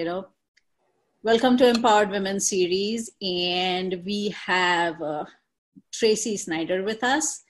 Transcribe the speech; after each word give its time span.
you 0.00 0.04
know, 0.04 0.26
welcome 1.22 1.56
to 1.56 1.68
Empowered 1.68 2.10
Women 2.10 2.40
series, 2.40 3.12
and 3.22 4.02
we 4.04 4.30
have 4.30 5.00
uh, 5.00 5.24
Tracy 5.92 6.36
Snyder 6.36 6.82
with 6.82 7.04
us. 7.04 7.44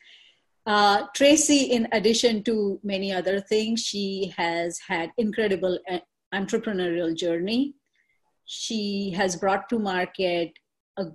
Uh, 0.67 1.07
Tracy, 1.15 1.73
in 1.73 1.89
addition 1.93 2.43
to 2.43 2.79
many 2.83 3.11
other 3.11 3.41
things, 3.41 3.81
she 3.81 4.31
has 4.37 4.79
had 4.79 5.11
incredible 5.17 5.79
uh, 5.91 6.01
entrepreneurial 6.35 7.17
journey. 7.17 7.77
She 8.45 9.11
has 9.17 9.37
brought 9.37 9.71
to 9.71 9.79
market 9.79 10.53
a 10.99 11.07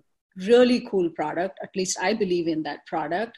really 0.48 0.88
cool 0.89 1.11
product. 1.11 1.59
At 1.61 1.75
least 1.75 2.00
I 2.02 2.16
believe 2.16 2.48
in 2.48 2.64
that 2.64 2.88
product 2.88 3.38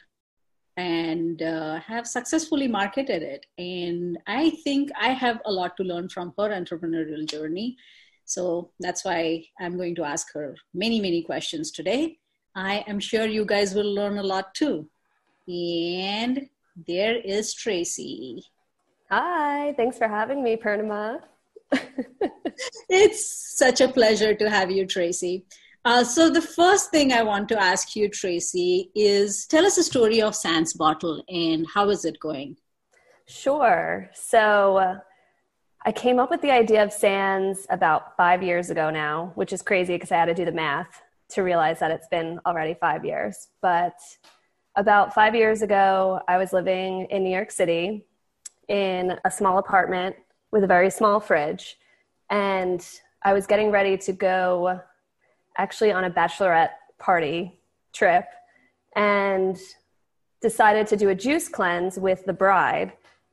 and 0.82 1.42
uh, 1.42 1.78
have 1.80 2.06
successfully 2.06 2.68
marketed 2.68 3.22
it. 3.22 3.46
And 3.58 4.18
I 4.26 4.50
think 4.64 4.90
I 5.00 5.10
have 5.24 5.40
a 5.44 5.52
lot 5.52 5.76
to 5.76 5.84
learn 5.84 6.08
from 6.08 6.34
her 6.38 6.48
entrepreneurial 6.60 7.24
journey. 7.28 7.76
So 8.24 8.70
that's 8.80 9.04
why 9.04 9.44
I'm 9.60 9.76
going 9.76 9.94
to 9.96 10.04
ask 10.04 10.32
her 10.34 10.54
many, 10.74 11.00
many 11.00 11.22
questions 11.22 11.70
today. 11.70 12.18
I 12.54 12.84
am 12.88 12.98
sure 13.00 13.26
you 13.26 13.44
guys 13.44 13.74
will 13.74 13.94
learn 13.94 14.18
a 14.18 14.22
lot 14.22 14.54
too. 14.54 14.88
And 15.48 16.48
there 16.88 17.16
is 17.16 17.54
Tracy. 17.54 18.44
Hi, 19.10 19.74
thanks 19.76 19.98
for 19.98 20.08
having 20.08 20.42
me, 20.42 20.56
Purnima. 20.56 21.20
it's 22.88 23.56
such 23.56 23.80
a 23.80 23.88
pleasure 23.88 24.34
to 24.34 24.50
have 24.50 24.70
you, 24.70 24.86
Tracy. 24.86 25.44
Uh, 25.84 26.04
so 26.04 26.30
the 26.30 26.40
first 26.40 26.90
thing 26.90 27.12
I 27.12 27.22
want 27.22 27.48
to 27.48 27.60
ask 27.60 27.96
you, 27.96 28.08
Tracy, 28.08 28.90
is 28.94 29.46
tell 29.46 29.66
us 29.66 29.78
a 29.78 29.82
story 29.82 30.22
of 30.22 30.34
Sans 30.36 30.72
Bottle 30.74 31.24
and 31.28 31.66
how 31.74 31.90
is 31.90 32.04
it 32.04 32.20
going? 32.20 32.56
Sure. 33.26 34.08
So 34.14 34.76
uh, 34.76 34.98
I 35.84 35.90
came 35.90 36.20
up 36.20 36.30
with 36.30 36.40
the 36.40 36.52
idea 36.52 36.84
of 36.84 36.92
Sans 36.92 37.66
about 37.68 38.16
five 38.16 38.44
years 38.44 38.70
ago 38.70 38.90
now, 38.90 39.32
which 39.34 39.52
is 39.52 39.60
crazy 39.60 39.94
because 39.94 40.12
I 40.12 40.16
had 40.16 40.26
to 40.26 40.34
do 40.34 40.44
the 40.44 40.52
math 40.52 41.02
to 41.30 41.42
realize 41.42 41.80
that 41.80 41.90
it's 41.90 42.06
been 42.08 42.38
already 42.46 42.74
five 42.74 43.04
years. 43.04 43.48
But 43.60 43.94
about 44.76 45.12
five 45.12 45.34
years 45.34 45.62
ago, 45.62 46.20
I 46.28 46.38
was 46.38 46.52
living 46.52 47.06
in 47.10 47.24
New 47.24 47.34
York 47.34 47.50
City 47.50 48.06
in 48.68 49.18
a 49.24 49.30
small 49.30 49.58
apartment 49.58 50.14
with 50.52 50.62
a 50.62 50.68
very 50.68 50.90
small 50.90 51.18
fridge. 51.18 51.76
And 52.30 52.86
I 53.24 53.32
was 53.32 53.46
getting 53.48 53.72
ready 53.72 53.96
to 53.98 54.12
go 54.12 54.80
actually 55.56 55.92
on 55.92 56.04
a 56.04 56.10
bachelorette 56.10 56.70
party 56.98 57.58
trip 57.92 58.24
and 58.96 59.58
decided 60.40 60.86
to 60.88 60.96
do 60.96 61.10
a 61.10 61.14
juice 61.14 61.48
cleanse 61.48 61.98
with 61.98 62.24
the 62.24 62.32
bride 62.32 62.92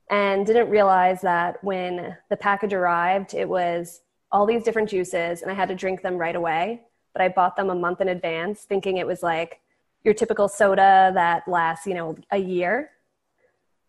and 0.09 0.45
didn't 0.45 0.69
realize 0.69 1.21
that 1.21 1.63
when 1.63 2.15
the 2.29 2.37
package 2.37 2.73
arrived 2.73 3.33
it 3.33 3.47
was 3.47 4.01
all 4.31 4.45
these 4.45 4.63
different 4.63 4.89
juices 4.89 5.41
and 5.41 5.51
i 5.51 5.53
had 5.53 5.67
to 5.69 5.75
drink 5.75 6.01
them 6.01 6.17
right 6.17 6.35
away 6.35 6.81
but 7.13 7.21
i 7.21 7.27
bought 7.27 7.55
them 7.55 7.69
a 7.69 7.75
month 7.75 8.01
in 8.01 8.09
advance 8.09 8.61
thinking 8.63 8.97
it 8.97 9.07
was 9.07 9.23
like 9.23 9.59
your 10.03 10.13
typical 10.13 10.47
soda 10.47 11.11
that 11.13 11.47
lasts 11.47 11.85
you 11.85 11.93
know 11.93 12.15
a 12.31 12.37
year. 12.37 12.91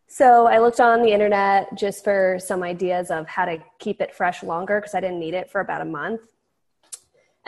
So 0.09 0.47
i 0.47 0.59
looked 0.59 0.81
on 0.81 1.03
the 1.03 1.13
internet 1.13 1.77
just 1.77 2.03
for 2.03 2.39
some 2.41 2.63
ideas 2.63 3.11
of 3.11 3.29
how 3.29 3.45
to 3.45 3.59
keep 3.79 4.01
it 4.01 4.15
fresh 4.15 4.43
longer 4.43 4.81
because 4.81 4.95
i 4.95 5.01
didn't 5.01 5.21
need 5.21 5.35
it 5.35 5.51
for 5.51 5.61
about 5.61 5.83
a 5.83 5.85
month 5.85 6.23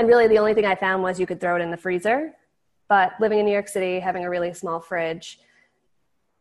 and 0.03 0.09
really, 0.09 0.27
the 0.27 0.39
only 0.39 0.53
thing 0.53 0.67
I 0.67 0.75
found 0.75 1.05
was 1.05 1.21
you 1.21 1.27
could 1.27 1.41
throw 1.41 1.55
it 1.55 1.63
in 1.63 1.71
the 1.71 1.77
freezer. 1.77 2.33
But 2.89 3.13
living 3.21 3.39
in 3.39 3.45
New 3.45 3.53
York 3.53 3.69
City, 3.69 4.01
having 4.01 4.25
a 4.25 4.29
really 4.29 4.53
small 4.53 4.81
fridge, 4.81 5.39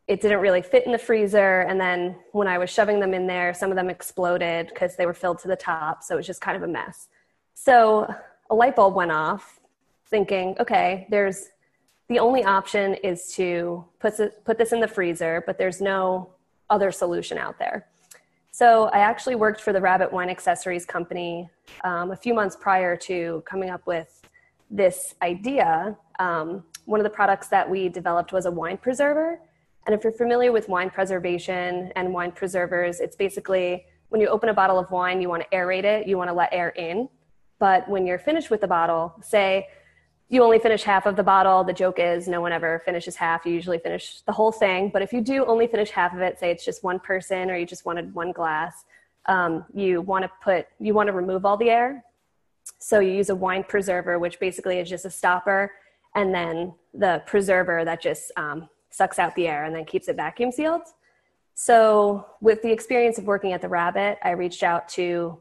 it 0.08 0.20
didn't 0.20 0.40
really 0.40 0.64
fit 0.64 0.88
in 0.88 0.92
the 0.92 0.98
freezer. 0.98 1.59
And 1.59 1.80
then 1.80 2.16
when 2.31 2.48
I 2.48 2.58
was 2.58 2.72
shoving 2.72 3.00
them 3.00 3.14
in 3.14 3.28
there, 3.28 3.53
some 3.53 3.70
of 3.70 3.76
them 3.76 3.88
exploded 3.88 4.70
because 4.70 4.95
they 4.95 5.06
were 5.06 5.14
filled 5.14 5.38
to 5.44 5.48
the 5.48 5.56
top. 5.56 6.02
So 6.02 6.16
it 6.16 6.18
was 6.18 6.26
just 6.26 6.42
kind 6.42 6.58
of 6.58 6.64
a 6.64 6.68
mess. 6.68 7.09
So 7.53 8.12
a 8.50 8.56
light 8.56 8.76
bulb 8.76 8.95
went 8.95 9.12
off, 9.12 9.59
thinking, 10.09 10.56
okay, 10.59 11.06
there's 11.12 11.50
the 12.09 12.18
only 12.18 12.44
option 12.44 12.96
is 12.96 13.31
to 13.36 13.86
put, 14.00 14.44
put 14.44 14.58
this 14.58 14.73
in 14.73 14.80
the 14.80 14.88
freezer, 14.88 15.44
but 15.46 15.59
there's 15.59 15.81
no 15.81 16.31
other 16.72 16.91
solution 16.91 17.38
out 17.38 17.59
there. 17.59 17.86
So 18.53 18.89
I 18.89 19.00
actually 19.00 19.35
worked 19.35 19.62
for 19.62 19.72
the 19.72 19.79
Rabbit 19.79 20.12
Wine 20.12 20.29
Accessories 20.29 20.85
Company 20.85 21.50
um, 21.85 22.12
a 22.12 22.17
few 22.17 22.34
months 22.34 22.57
prior 22.59 22.97
to 22.97 23.41
coming 23.45 23.69
up 23.69 23.88
with 23.88 24.22
this 24.69 25.16
idea. 25.22 25.95
Um, 26.19 26.66
one 26.84 27.00
of 27.00 27.06
the 27.06 27.09
products 27.09 27.47
that 27.47 27.69
we 27.69 27.88
developed 27.88 28.34
was 28.34 28.45
a 28.45 28.51
wine 28.51 28.78
preserver. 28.78 29.39
And 29.85 29.95
if 29.95 30.03
you're 30.03 30.12
familiar 30.12 30.51
with 30.51 30.67
wine 30.67 30.89
preservation 30.89 31.94
and 31.95 32.13
wine 32.13 32.34
preservers, 32.34 33.00
it's 33.00 33.16
basically 33.16 33.85
when 34.09 34.19
you 34.19 34.28
open 34.28 34.50
a 34.50 34.53
bottle 34.53 34.78
of 34.78 34.91
wine, 34.91 35.22
you 35.22 35.29
want 35.29 35.44
to 35.44 35.56
aerate 35.56 35.85
it, 35.85 36.06
you 36.06 36.18
want 36.18 36.29
to 36.29 36.33
let 36.33 36.50
air 36.51 36.69
in. 36.69 37.07
But 37.57 37.88
when 37.88 38.06
you're 38.06 38.19
finished 38.19 38.50
with 38.50 38.59
the 38.59 38.68
bottle, 38.68 39.16
say 39.22 39.69
you 40.31 40.42
only 40.44 40.59
finish 40.59 40.84
half 40.84 41.06
of 41.06 41.18
the 41.18 41.24
bottle. 41.24 41.62
The 41.66 41.74
joke 41.74 42.00
is 42.00 42.25
no 42.25 42.40
one 42.40 42.53
ever 42.53 42.81
finishes 42.86 43.18
half. 43.18 43.46
You 43.46 43.52
usually 43.52 43.80
finish 43.80 44.22
the 44.22 44.31
whole 44.31 44.53
thing. 44.53 44.90
But 44.92 45.02
if 45.02 45.12
you 45.12 45.19
do 45.19 45.46
only 45.46 45.68
finish 45.68 45.92
half 45.92 46.14
of 46.14 46.22
it, 46.22 46.40
say 46.40 46.50
it's 46.50 46.64
just 46.64 46.86
one 46.86 47.02
person 47.02 47.52
or 47.52 47.58
you 47.58 47.66
just 47.66 47.86
wanted 47.86 48.16
one 48.16 48.31
glass, 48.31 48.86
um, 49.25 49.66
you 49.74 50.00
want 50.00 50.24
to 50.24 50.31
put, 50.42 50.68
you 50.80 50.94
want 50.94 51.08
to 51.08 51.14
remove 51.14 51.46
all 51.46 51.58
the 51.58 51.69
air. 51.69 52.06
So 52.80 53.02
you 53.02 53.12
use 53.12 53.30
a 53.30 53.36
wine 53.36 53.66
preserver, 53.68 54.19
which 54.19 54.40
basically 54.40 54.80
is 54.80 54.90
just 54.90 55.03
a 55.03 55.09
stopper, 55.09 55.74
and 56.16 56.34
then 56.34 56.75
the 56.94 57.22
preserver 57.25 57.84
that 57.84 58.02
just 58.02 58.31
um, 58.38 58.69
sucks 58.90 59.19
out 59.19 59.36
the 59.36 59.50
air 59.50 59.66
and 59.66 59.75
then 59.75 59.84
keeps 59.84 60.08
it 60.08 60.16
vacuum 60.16 60.53
sealed. 60.53 60.84
So 61.56 62.25
with 62.40 62.62
the 62.62 62.72
experience 62.72 63.18
of 63.18 63.25
working 63.25 63.52
at 63.52 63.62
the 63.62 63.68
Rabbit, 63.68 64.18
I 64.24 64.31
reached 64.31 64.63
out 64.63 64.88
to 64.90 65.40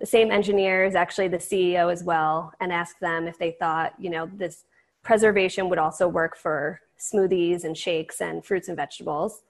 the 0.00 0.06
same 0.06 0.30
engineers, 0.30 0.94
actually 0.94 1.28
the 1.28 1.38
CEO 1.38 1.92
as 1.92 2.04
well, 2.04 2.52
and 2.60 2.72
asked 2.72 3.00
them 3.00 3.26
if 3.26 3.38
they 3.38 3.52
thought, 3.52 3.94
you 3.98 4.10
know, 4.10 4.30
this 4.34 4.64
preservation 5.02 5.68
would 5.68 5.78
also 5.78 6.06
work 6.06 6.36
for 6.36 6.80
smoothies 6.98 7.64
and 7.64 7.76
shakes 7.76 8.20
and 8.20 8.44
fruits 8.44 8.68
and 8.68 8.76
vegetables. 8.76 9.42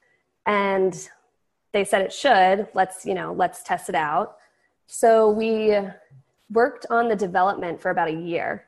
And 0.47 1.09
they 1.72 1.84
said 1.84 2.03
it 2.03 2.12
should. 2.12 2.69
Let's, 2.75 3.04
you 3.04 3.14
know, 3.14 3.32
let's 3.32 3.62
test 3.62 3.88
it 3.88 3.94
out. 3.94 4.38
So 4.86 5.31
we 5.31 5.76
worked 6.50 6.86
on 6.91 7.09
the 7.09 7.16
development 7.16 7.80
for 7.80 7.91
about 7.91 8.09
a 8.09 8.12
year 8.12 8.65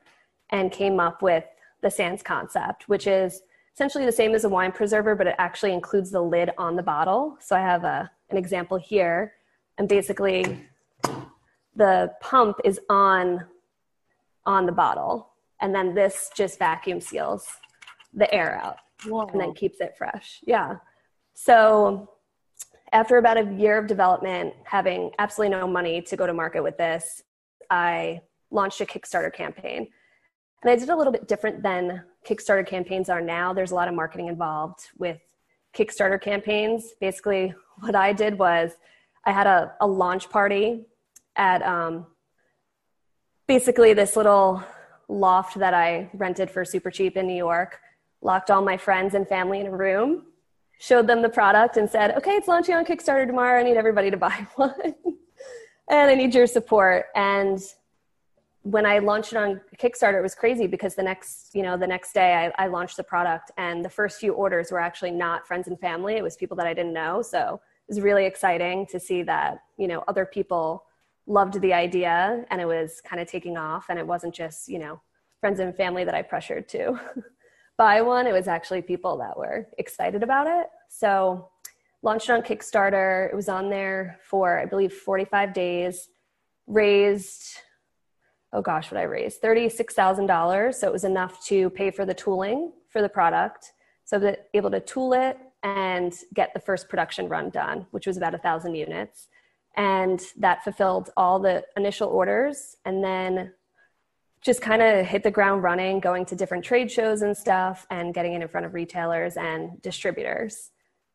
and 0.51 0.71
came 0.71 0.99
up 0.99 1.21
with 1.21 1.45
the 1.81 1.89
SANS 1.89 2.21
concept, 2.21 2.87
which 2.87 3.07
is 3.07 3.41
essentially 3.73 4.05
the 4.05 4.11
same 4.11 4.35
as 4.35 4.43
a 4.43 4.49
wine 4.49 4.71
preserver, 4.71 5.15
but 5.15 5.25
it 5.25 5.35
actually 5.39 5.73
includes 5.73 6.11
the 6.11 6.21
lid 6.21 6.51
on 6.57 6.75
the 6.75 6.83
bottle. 6.83 7.37
So 7.39 7.55
I 7.55 7.61
have 7.61 7.83
a, 7.83 8.11
an 8.29 8.37
example 8.37 8.77
here. 8.77 9.33
And 9.77 9.89
basically, 9.89 10.63
the 11.75 12.11
pump 12.21 12.57
is 12.63 12.79
on 12.89 13.45
on 14.45 14.65
the 14.65 14.71
bottle 14.71 15.31
and 15.61 15.73
then 15.73 15.93
this 15.93 16.31
just 16.35 16.57
vacuum 16.59 16.99
seals 16.99 17.47
the 18.13 18.31
air 18.33 18.59
out 18.61 18.77
Whoa. 19.05 19.27
and 19.27 19.39
then 19.39 19.53
keeps 19.53 19.79
it 19.79 19.93
fresh. 19.97 20.39
Yeah. 20.45 20.77
So 21.33 22.09
after 22.91 23.17
about 23.17 23.37
a 23.37 23.53
year 23.53 23.77
of 23.77 23.87
development 23.87 24.53
having 24.63 25.11
absolutely 25.19 25.55
no 25.55 25.67
money 25.67 26.01
to 26.01 26.17
go 26.17 26.27
to 26.27 26.33
market 26.33 26.61
with 26.61 26.77
this 26.77 27.23
i 27.69 28.19
launched 28.49 28.81
a 28.81 28.85
kickstarter 28.85 29.33
campaign. 29.33 29.87
And 30.63 30.71
i 30.71 30.75
did 30.75 30.89
a 30.89 30.95
little 30.95 31.13
bit 31.13 31.27
different 31.27 31.63
than 31.63 32.03
kickstarter 32.27 32.67
campaigns 32.67 33.09
are 33.09 33.21
now. 33.21 33.53
There's 33.53 33.71
a 33.71 33.75
lot 33.75 33.87
of 33.87 33.93
marketing 33.93 34.27
involved 34.27 34.89
with 34.97 35.19
kickstarter 35.75 36.21
campaigns. 36.21 36.93
Basically 36.99 37.53
what 37.79 37.95
i 37.95 38.11
did 38.11 38.37
was 38.37 38.71
i 39.25 39.31
had 39.31 39.47
a, 39.47 39.73
a 39.79 39.87
launch 39.87 40.29
party 40.29 40.85
at 41.35 41.61
um, 41.61 42.05
basically 43.47 43.93
this 43.93 44.15
little 44.15 44.63
loft 45.07 45.59
that 45.59 45.73
I 45.73 46.09
rented 46.13 46.49
for 46.49 46.63
super 46.63 46.89
cheap 46.89 47.17
in 47.17 47.27
New 47.27 47.35
York, 47.35 47.79
locked 48.21 48.49
all 48.49 48.61
my 48.61 48.77
friends 48.77 49.13
and 49.13 49.27
family 49.27 49.59
in 49.59 49.67
a 49.67 49.75
room, 49.75 50.25
showed 50.79 51.07
them 51.07 51.21
the 51.21 51.29
product, 51.29 51.77
and 51.77 51.89
said, 51.89 52.15
okay, 52.17 52.31
it's 52.31 52.47
launching 52.47 52.75
on 52.75 52.85
Kickstarter 52.85 53.27
tomorrow. 53.27 53.59
I 53.59 53.63
need 53.63 53.77
everybody 53.77 54.09
to 54.11 54.17
buy 54.27 54.47
one. 54.55 54.95
and 55.89 56.09
I 56.09 56.15
need 56.15 56.33
your 56.33 56.47
support. 56.47 57.05
And 57.15 57.59
when 58.63 58.85
I 58.85 58.99
launched 58.99 59.33
it 59.33 59.37
on 59.37 59.59
Kickstarter, 59.77 60.19
it 60.19 60.21
was 60.21 60.35
crazy 60.35 60.67
because 60.67 60.95
the 60.95 61.03
next, 61.03 61.49
you 61.53 61.63
know, 61.63 61.77
the 61.77 61.87
next 61.87 62.13
day 62.13 62.51
I, 62.57 62.65
I, 62.65 62.67
launched 62.67 62.95
the 62.95 63.03
product 63.03 63.49
and 63.57 63.83
the 63.83 63.89
first 63.89 64.19
few 64.19 64.33
orders 64.33 64.71
were 64.71 64.79
actually 64.79 65.11
not 65.11 65.47
friends 65.47 65.67
and 65.67 65.79
family. 65.79 66.13
It 66.15 66.23
was 66.23 66.37
people 66.37 66.55
that 66.57 66.67
I 66.67 66.73
didn't 66.73 66.93
know. 66.93 67.23
So 67.23 67.55
it 67.55 67.91
was 67.91 68.01
really 68.01 68.25
exciting 68.25 68.85
to 68.91 68.99
see 68.99 69.23
that, 69.23 69.63
you 69.77 69.87
know, 69.87 70.03
other 70.07 70.25
people 70.25 70.85
loved 71.27 71.61
the 71.61 71.73
idea 71.73 72.45
and 72.49 72.59
it 72.59 72.65
was 72.65 73.01
kind 73.01 73.21
of 73.21 73.27
taking 73.27 73.57
off 73.57 73.85
and 73.89 73.99
it 73.99 74.05
wasn't 74.05 74.33
just 74.33 74.67
you 74.67 74.79
know 74.79 75.01
friends 75.39 75.59
and 75.59 75.75
family 75.75 76.03
that 76.03 76.15
i 76.15 76.21
pressured 76.21 76.67
to 76.67 76.99
buy 77.81 77.99
one. 77.99 78.27
It 78.27 78.31
was 78.31 78.47
actually 78.47 78.83
people 78.83 79.17
that 79.17 79.35
were 79.35 79.67
excited 79.79 80.21
about 80.21 80.45
it. 80.45 80.67
So 80.87 81.49
launched 82.03 82.29
on 82.29 82.43
kickstarter. 82.43 83.27
It 83.31 83.35
was 83.35 83.49
on 83.49 83.71
there 83.71 84.19
for 84.29 84.59
i 84.59 84.65
believe 84.65 84.93
45 84.93 85.51
days. 85.51 86.09
Raised 86.67 87.43
oh 88.53 88.61
gosh 88.61 88.91
what 88.91 88.99
i 88.99 89.03
raised 89.03 89.41
$36000 89.41 90.75
so 90.75 90.85
it 90.85 90.93
was 90.93 91.05
enough 91.05 91.43
to 91.45 91.69
pay 91.71 91.89
for 91.89 92.05
the 92.05 92.13
tooling 92.13 92.71
for 92.89 93.01
the 93.01 93.09
product. 93.09 93.71
So 94.05 94.19
that 94.19 94.49
able 94.53 94.69
to 94.71 94.79
tool 94.79 95.13
it 95.13 95.37
and 95.63 96.13
get 96.35 96.53
the 96.53 96.59
first 96.59 96.87
production 96.87 97.27
run 97.29 97.49
done 97.49 97.87
which 97.91 98.05
was 98.05 98.17
about 98.17 98.35
a 98.35 98.37
thousand 98.37 98.75
units 98.75 99.27
and 99.75 100.21
that 100.37 100.63
fulfilled 100.63 101.09
all 101.15 101.39
the 101.39 101.63
initial 101.77 102.09
orders 102.09 102.75
and 102.85 103.03
then 103.03 103.53
just 104.41 104.61
kind 104.61 104.81
of 104.81 105.05
hit 105.05 105.23
the 105.23 105.31
ground 105.31 105.63
running 105.63 105.99
going 105.99 106.25
to 106.25 106.35
different 106.35 106.63
trade 106.63 106.91
shows 106.91 107.21
and 107.21 107.35
stuff 107.37 107.85
and 107.89 108.13
getting 108.13 108.33
it 108.33 108.41
in 108.41 108.47
front 108.47 108.65
of 108.65 108.73
retailers 108.73 109.37
and 109.37 109.81
distributors. 109.81 110.71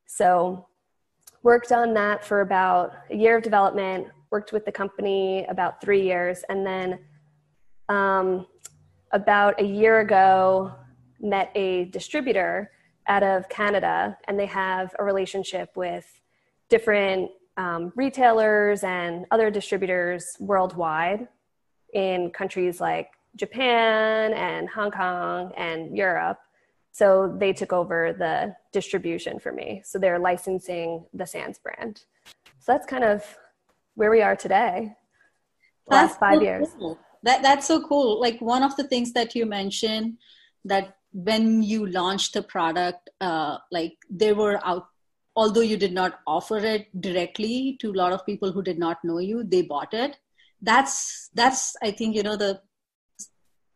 So 0.07 0.67
worked 1.43 1.73
on 1.73 1.95
that 1.95 2.25
for 2.25 2.41
about 2.41 2.93
a 3.11 3.17
year 3.17 3.37
of 3.37 3.43
development 3.43 4.09
worked 4.31 4.53
with 4.53 4.65
the 4.65 4.73
company 4.73 5.47
about 5.49 5.81
three 5.81 6.03
years 6.03 6.45
and 6.49 6.67
then 6.67 6.99
um, 7.89 8.47
about 9.13 9.61
a 9.61 9.65
year 9.65 10.01
ago 10.01 10.73
met 11.21 11.51
a 11.55 11.85
distributor 11.87 12.71
out 13.07 13.23
of 13.23 13.49
canada 13.49 14.17
and 14.27 14.39
they 14.39 14.47
have 14.47 14.95
a 14.99 15.05
relationship 15.05 15.71
with 15.77 16.21
different 16.69 17.31
um, 17.57 17.93
retailers 17.97 18.85
and 18.85 19.27
other 19.31 19.51
distributors 19.51 20.37
worldwide 20.39 21.29
in 21.93 22.31
countries 22.31 22.81
like 22.81 23.11
Japan 23.37 24.33
and 24.33 24.69
Hong 24.69 24.91
Kong 24.91 25.53
and 25.57 25.97
Europe. 25.97 26.39
So 26.93 27.35
they 27.39 27.53
took 27.53 27.73
over 27.73 28.15
the 28.19 28.55
distribution 28.73 29.39
for 29.39 29.53
me. 29.53 29.83
So 29.85 29.99
they're 29.99 30.19
licensing 30.19 31.05
the 31.13 31.27
Sans 31.27 31.59
brand. 31.59 32.03
So 32.61 32.73
that's 32.73 32.87
kind 32.87 33.05
of 33.05 33.23
where 33.95 34.11
we 34.11 34.23
are 34.23 34.37
today. 34.37 34.95
Last 35.89 36.19
five 36.19 36.39
so 36.39 36.43
years. 36.43 36.69
Cool. 36.79 36.99
That 37.23 37.43
that's 37.43 37.67
so 37.67 37.87
cool. 37.87 38.21
Like 38.21 38.41
one 38.41 38.63
of 38.63 38.77
the 38.77 38.85
things 38.85 39.13
that 39.13 39.35
you 39.35 39.47
mentioned 39.47 40.19
that 40.65 40.97
when 41.13 41.63
you 41.63 41.87
launched 41.87 42.35
the 42.35 42.43
product, 42.43 43.11
uh, 43.21 43.59
like 43.71 43.97
they 44.11 44.33
were 44.33 44.61
out 44.65 44.89
although 45.37 45.61
you 45.61 45.77
did 45.77 45.93
not 45.93 46.21
offer 46.27 46.59
it 46.59 46.89
directly 47.01 47.77
to 47.81 47.91
a 47.91 47.99
lot 48.01 48.13
of 48.13 48.25
people 48.27 48.53
who 48.53 48.63
did 48.63 48.79
not 48.79 49.05
know 49.05 49.19
you 49.19 49.45
they 49.45 49.63
bought 49.63 49.95
it. 49.95 50.17
That's 50.63 51.31
that's 51.35 51.77
i 51.83 51.91
think 51.91 52.17
you 52.17 52.23
know 52.23 52.37
the 52.37 52.61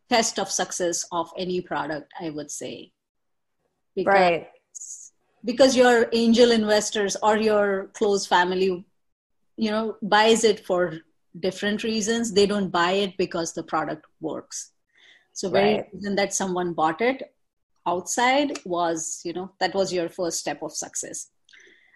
test 0.09 0.39
of 0.39 0.51
success 0.51 1.05
of 1.13 1.31
any 1.39 1.61
product 1.61 2.13
i 2.21 2.31
would 2.31 2.51
say. 2.51 2.93
Because, 3.95 4.15
right. 4.15 4.49
because 5.45 5.77
your 5.77 6.09
angel 6.13 6.53
investors 6.53 7.17
or 7.23 7.37
your 7.37 7.91
close 7.95 8.27
family 8.27 8.85
you 9.57 9.71
know 9.71 9.97
buys 10.03 10.45
it 10.45 10.65
for 10.65 11.01
different 11.39 11.85
reasons. 11.85 12.33
They 12.33 12.47
don't 12.47 12.71
buy 12.71 12.93
it 12.93 13.17
because 13.17 13.53
the 13.53 13.63
product 13.63 14.07
works. 14.21 14.73
So 15.33 15.49
very 15.49 15.75
right. 15.75 15.87
reason 15.93 16.17
that 16.17 16.35
someone 16.35 16.73
bought 16.73 17.01
it 17.01 17.35
outside 17.87 18.59
was 18.65 19.21
you 19.25 19.33
know 19.33 19.53
that 19.59 19.75
was 19.75 19.93
your 19.93 20.09
first 20.09 20.39
step 20.39 20.63
of 20.63 20.73
success 20.73 21.29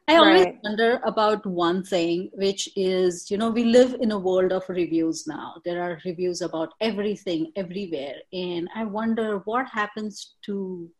I 0.07 0.17
always 0.17 0.45
right. 0.45 0.59
wonder 0.63 1.01
about 1.05 1.47
one 1.47 1.83
thing, 1.83 2.31
which 2.35 2.69
is, 2.77 3.31
you 3.31 3.39
know, 3.39 3.49
we 3.49 3.65
live 3.65 3.97
in 4.01 4.13
a 4.13 4.19
world 4.19 4.53
of 4.53 4.69
reviews 4.69 5.27
now. 5.27 5.63
There 5.65 5.83
are 5.83 5.99
reviews 6.05 6.43
about 6.43 6.75
everything, 6.81 7.53
everywhere. 7.57 8.17
And 8.33 8.69
I 8.75 8.85
wonder 8.85 9.39
what 9.47 9.67
happens 9.67 10.35
to 10.45 10.91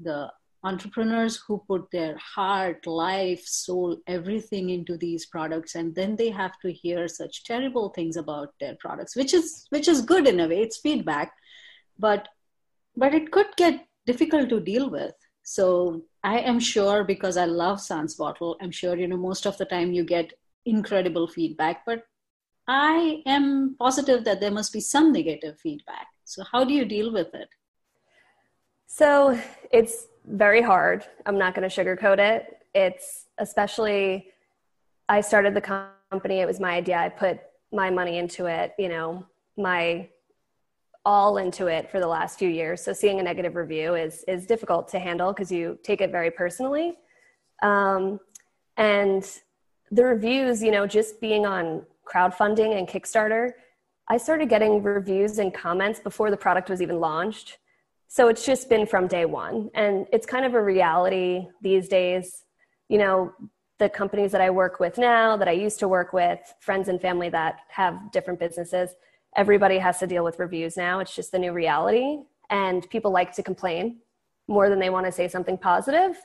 the 0.00 0.32
entrepreneurs 0.64 1.36
who 1.36 1.62
put 1.68 1.88
their 1.92 2.16
heart, 2.16 2.84
life, 2.84 3.44
soul, 3.46 3.98
everything 4.08 4.70
into 4.70 4.96
these 4.96 5.26
products. 5.26 5.76
And 5.76 5.94
then 5.94 6.16
they 6.16 6.30
have 6.30 6.58
to 6.62 6.72
hear 6.72 7.06
such 7.06 7.44
terrible 7.44 7.90
things 7.90 8.16
about 8.16 8.54
their 8.58 8.76
products, 8.80 9.14
which 9.14 9.34
is, 9.34 9.66
which 9.70 9.86
is 9.86 10.02
good 10.02 10.26
in 10.26 10.40
a 10.40 10.48
way. 10.48 10.62
It's 10.62 10.78
feedback, 10.78 11.32
but, 11.96 12.26
but 12.96 13.14
it 13.14 13.30
could 13.30 13.48
get 13.56 13.86
difficult 14.04 14.48
to 14.48 14.58
deal 14.58 14.90
with. 14.90 15.14
So 15.44 16.02
I 16.24 16.38
am 16.38 16.60
sure 16.60 17.04
because 17.04 17.36
I 17.36 17.46
love 17.46 17.80
Sans 17.80 18.14
Bottle, 18.14 18.56
I'm 18.60 18.70
sure, 18.70 18.96
you 18.96 19.08
know, 19.08 19.16
most 19.16 19.46
of 19.46 19.58
the 19.58 19.64
time 19.64 19.92
you 19.92 20.04
get 20.04 20.32
incredible 20.64 21.26
feedback, 21.26 21.84
but 21.84 22.04
I 22.68 23.22
am 23.26 23.74
positive 23.78 24.24
that 24.24 24.40
there 24.40 24.52
must 24.52 24.72
be 24.72 24.80
some 24.80 25.12
negative 25.12 25.58
feedback. 25.58 26.06
So, 26.24 26.44
how 26.50 26.64
do 26.64 26.72
you 26.72 26.84
deal 26.84 27.12
with 27.12 27.34
it? 27.34 27.48
So, 28.86 29.40
it's 29.72 30.06
very 30.26 30.62
hard. 30.62 31.04
I'm 31.26 31.38
not 31.38 31.54
going 31.54 31.68
to 31.68 31.84
sugarcoat 31.84 32.18
it. 32.18 32.58
It's 32.74 33.26
especially, 33.38 34.28
I 35.08 35.20
started 35.20 35.54
the 35.54 35.60
company, 35.60 36.38
it 36.40 36.46
was 36.46 36.60
my 36.60 36.74
idea. 36.74 36.98
I 36.98 37.08
put 37.08 37.40
my 37.72 37.90
money 37.90 38.18
into 38.18 38.46
it, 38.46 38.72
you 38.78 38.88
know, 38.88 39.26
my 39.56 40.08
all 41.04 41.38
into 41.38 41.66
it 41.66 41.90
for 41.90 41.98
the 41.98 42.06
last 42.06 42.38
few 42.38 42.48
years. 42.48 42.82
So 42.82 42.92
seeing 42.92 43.18
a 43.18 43.22
negative 43.22 43.56
review 43.56 43.94
is 43.94 44.24
is 44.28 44.46
difficult 44.46 44.88
to 44.88 44.98
handle 44.98 45.32
because 45.32 45.50
you 45.50 45.78
take 45.82 46.00
it 46.00 46.10
very 46.10 46.30
personally. 46.30 46.94
Um, 47.62 48.20
and 48.76 49.24
the 49.90 50.04
reviews, 50.04 50.62
you 50.62 50.70
know, 50.70 50.86
just 50.86 51.20
being 51.20 51.44
on 51.44 51.84
crowdfunding 52.06 52.76
and 52.78 52.88
Kickstarter, 52.88 53.52
I 54.08 54.16
started 54.16 54.48
getting 54.48 54.82
reviews 54.82 55.38
and 55.38 55.52
comments 55.52 56.00
before 56.00 56.30
the 56.30 56.36
product 56.36 56.70
was 56.70 56.82
even 56.82 57.00
launched. 57.00 57.58
So 58.08 58.28
it's 58.28 58.44
just 58.44 58.68
been 58.68 58.86
from 58.86 59.06
day 59.06 59.24
one. 59.24 59.70
And 59.74 60.06
it's 60.12 60.26
kind 60.26 60.44
of 60.44 60.54
a 60.54 60.62
reality 60.62 61.48
these 61.62 61.88
days. 61.88 62.44
You 62.88 62.98
know, 62.98 63.32
the 63.78 63.88
companies 63.88 64.32
that 64.32 64.40
I 64.40 64.50
work 64.50 64.80
with 64.80 64.98
now, 64.98 65.36
that 65.36 65.48
I 65.48 65.52
used 65.52 65.78
to 65.80 65.88
work 65.88 66.12
with, 66.12 66.40
friends 66.60 66.88
and 66.88 67.00
family 67.00 67.28
that 67.30 67.60
have 67.68 68.12
different 68.12 68.38
businesses, 68.38 68.90
everybody 69.36 69.78
has 69.78 69.98
to 69.98 70.06
deal 70.06 70.24
with 70.24 70.38
reviews 70.38 70.76
now. 70.76 71.00
It's 71.00 71.14
just 71.14 71.32
the 71.32 71.38
new 71.38 71.52
reality. 71.52 72.18
And 72.50 72.88
people 72.90 73.10
like 73.10 73.32
to 73.34 73.42
complain 73.42 73.98
more 74.48 74.68
than 74.68 74.78
they 74.78 74.90
want 74.90 75.06
to 75.06 75.12
say 75.12 75.28
something 75.28 75.56
positive. 75.56 76.16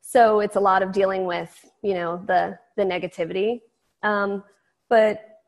So 0.00 0.40
it's 0.40 0.56
a 0.56 0.60
lot 0.60 0.82
of 0.82 0.92
dealing 0.92 1.24
with, 1.24 1.70
you 1.82 1.94
know, 1.94 2.22
the 2.26 2.58
the 2.76 2.82
negativity. 2.82 3.60
Um, 4.02 4.44
but 4.88 5.40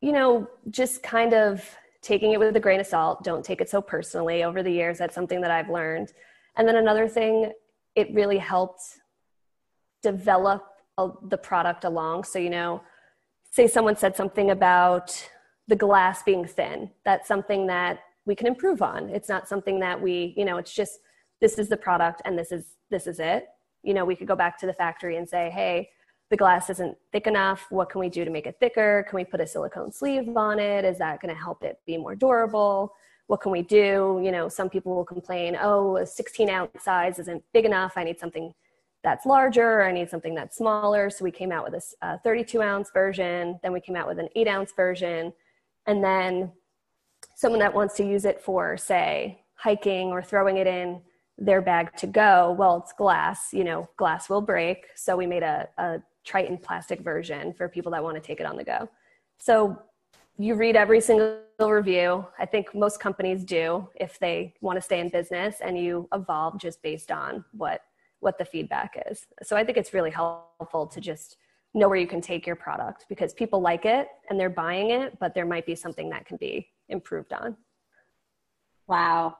you 0.00 0.12
know, 0.12 0.48
just 0.70 1.02
kind 1.02 1.34
of 1.34 1.68
taking 2.02 2.32
it 2.32 2.38
with 2.38 2.54
a 2.56 2.60
grain 2.60 2.80
of 2.80 2.86
salt. 2.86 3.24
Don't 3.24 3.44
take 3.44 3.60
it 3.60 3.68
so 3.68 3.80
personally. 3.82 4.44
Over 4.44 4.62
the 4.62 4.70
years, 4.70 4.98
that's 4.98 5.14
something 5.14 5.40
that 5.40 5.50
I've 5.50 5.68
learned. 5.68 6.12
And 6.56 6.68
then 6.68 6.76
another 6.76 7.08
thing, 7.08 7.52
it 7.96 8.14
really 8.14 8.38
helped 8.38 8.82
develop 10.02 10.64
the 11.22 11.38
product 11.38 11.84
along. 11.84 12.24
So 12.24 12.38
you 12.38 12.50
know, 12.50 12.82
say 13.50 13.66
someone 13.66 13.96
said 13.96 14.16
something 14.16 14.50
about 14.50 15.28
the 15.68 15.76
glass 15.76 16.22
being 16.22 16.46
thin. 16.46 16.90
That's 17.04 17.28
something 17.28 17.66
that 17.68 18.00
we 18.24 18.34
can 18.34 18.46
improve 18.46 18.82
on. 18.82 19.08
It's 19.10 19.28
not 19.28 19.48
something 19.48 19.78
that 19.80 20.00
we, 20.00 20.34
you 20.36 20.44
know, 20.44 20.56
it's 20.56 20.74
just 20.74 21.00
this 21.40 21.58
is 21.58 21.68
the 21.68 21.76
product 21.76 22.22
and 22.24 22.38
this 22.38 22.50
is 22.50 22.64
this 22.90 23.06
is 23.06 23.20
it. 23.20 23.46
You 23.82 23.94
know, 23.94 24.04
we 24.04 24.16
could 24.16 24.26
go 24.26 24.34
back 24.34 24.58
to 24.60 24.66
the 24.66 24.72
factory 24.72 25.16
and 25.16 25.28
say, 25.28 25.50
"Hey, 25.50 25.90
the 26.30 26.36
glass 26.36 26.68
isn't 26.70 26.96
thick 27.12 27.26
enough. 27.26 27.66
What 27.70 27.90
can 27.90 28.00
we 28.00 28.08
do 28.08 28.24
to 28.24 28.30
make 28.30 28.46
it 28.46 28.56
thicker? 28.60 29.06
Can 29.08 29.16
we 29.16 29.24
put 29.24 29.40
a 29.40 29.46
silicone 29.46 29.92
sleeve 29.92 30.36
on 30.36 30.58
it? 30.58 30.84
Is 30.84 30.98
that 30.98 31.20
going 31.20 31.34
to 31.34 31.40
help 31.40 31.62
it 31.62 31.78
be 31.86 31.96
more 31.96 32.14
durable? 32.14 32.92
What 33.28 33.40
can 33.40 33.52
we 33.52 33.62
do? 33.62 34.20
You 34.22 34.32
know, 34.32 34.48
some 34.48 34.68
people 34.68 34.94
will 34.94 35.04
complain, 35.04 35.56
oh, 35.60 35.96
a 35.98 36.06
16 36.06 36.50
ounce 36.50 36.82
size 36.82 37.18
isn't 37.18 37.42
big 37.52 37.64
enough. 37.64 37.92
I 37.96 38.04
need 38.04 38.18
something 38.18 38.52
that's 39.04 39.26
larger 39.26 39.80
or 39.80 39.84
I 39.84 39.92
need 39.92 40.10
something 40.10 40.34
that's 40.34 40.56
smaller. 40.56 41.08
So 41.08 41.24
we 41.24 41.30
came 41.30 41.52
out 41.52 41.70
with 41.70 41.82
a 42.02 42.06
uh, 42.06 42.18
32 42.24 42.60
ounce 42.60 42.90
version. 42.92 43.58
Then 43.62 43.72
we 43.72 43.80
came 43.80 43.96
out 43.96 44.08
with 44.08 44.18
an 44.18 44.28
8 44.34 44.48
ounce 44.48 44.72
version 44.72 45.32
and 45.88 46.04
then 46.04 46.52
someone 47.34 47.58
that 47.58 47.74
wants 47.74 47.96
to 47.96 48.04
use 48.04 48.24
it 48.24 48.40
for 48.40 48.76
say 48.76 49.40
hiking 49.54 50.08
or 50.08 50.22
throwing 50.22 50.58
it 50.58 50.68
in 50.68 51.00
their 51.36 51.62
bag 51.62 51.96
to 51.96 52.06
go 52.06 52.54
well 52.58 52.76
it's 52.76 52.92
glass 52.92 53.52
you 53.52 53.64
know 53.64 53.88
glass 53.96 54.28
will 54.28 54.40
break. 54.40 54.86
So 54.94 55.16
we 55.16 55.26
made 55.26 55.42
a, 55.42 55.68
a 55.78 56.00
Tritan 56.24 56.62
plastic 56.62 57.00
version 57.00 57.54
for 57.54 57.68
people 57.68 57.90
that 57.92 58.04
want 58.04 58.16
to 58.16 58.20
take 58.20 58.38
it 58.38 58.46
on 58.46 58.56
the 58.56 58.64
go. 58.64 58.88
So 59.38 59.80
you 60.36 60.54
read 60.54 60.76
every 60.76 61.00
single 61.00 61.40
review. 61.58 62.26
I 62.38 62.44
think 62.44 62.74
most 62.74 63.00
companies 63.00 63.44
do 63.44 63.88
if 63.96 64.18
they 64.18 64.54
want 64.60 64.76
to 64.76 64.82
stay 64.82 65.00
in 65.00 65.08
business 65.08 65.56
and 65.64 65.76
you 65.78 66.06
evolve 66.12 66.60
just 66.60 66.82
based 66.82 67.10
on 67.10 67.44
what 67.52 67.80
what 68.20 68.36
the 68.36 68.44
feedback 68.44 69.02
is. 69.10 69.26
So 69.42 69.56
i 69.56 69.64
think 69.64 69.78
it's 69.78 69.94
really 69.94 70.10
helpful 70.10 70.86
to 70.86 71.00
just 71.00 71.36
know 71.74 71.88
where 71.88 71.98
you 71.98 72.06
can 72.06 72.20
take 72.20 72.46
your 72.46 72.56
product 72.56 73.06
because 73.08 73.32
people 73.34 73.60
like 73.60 73.84
it 73.84 74.08
and 74.28 74.38
they're 74.38 74.50
buying 74.50 74.90
it, 74.90 75.18
but 75.18 75.34
there 75.34 75.46
might 75.46 75.66
be 75.66 75.74
something 75.74 76.08
that 76.10 76.26
can 76.26 76.36
be 76.36 76.68
improved 76.88 77.32
on. 77.32 77.56
Wow. 78.86 79.36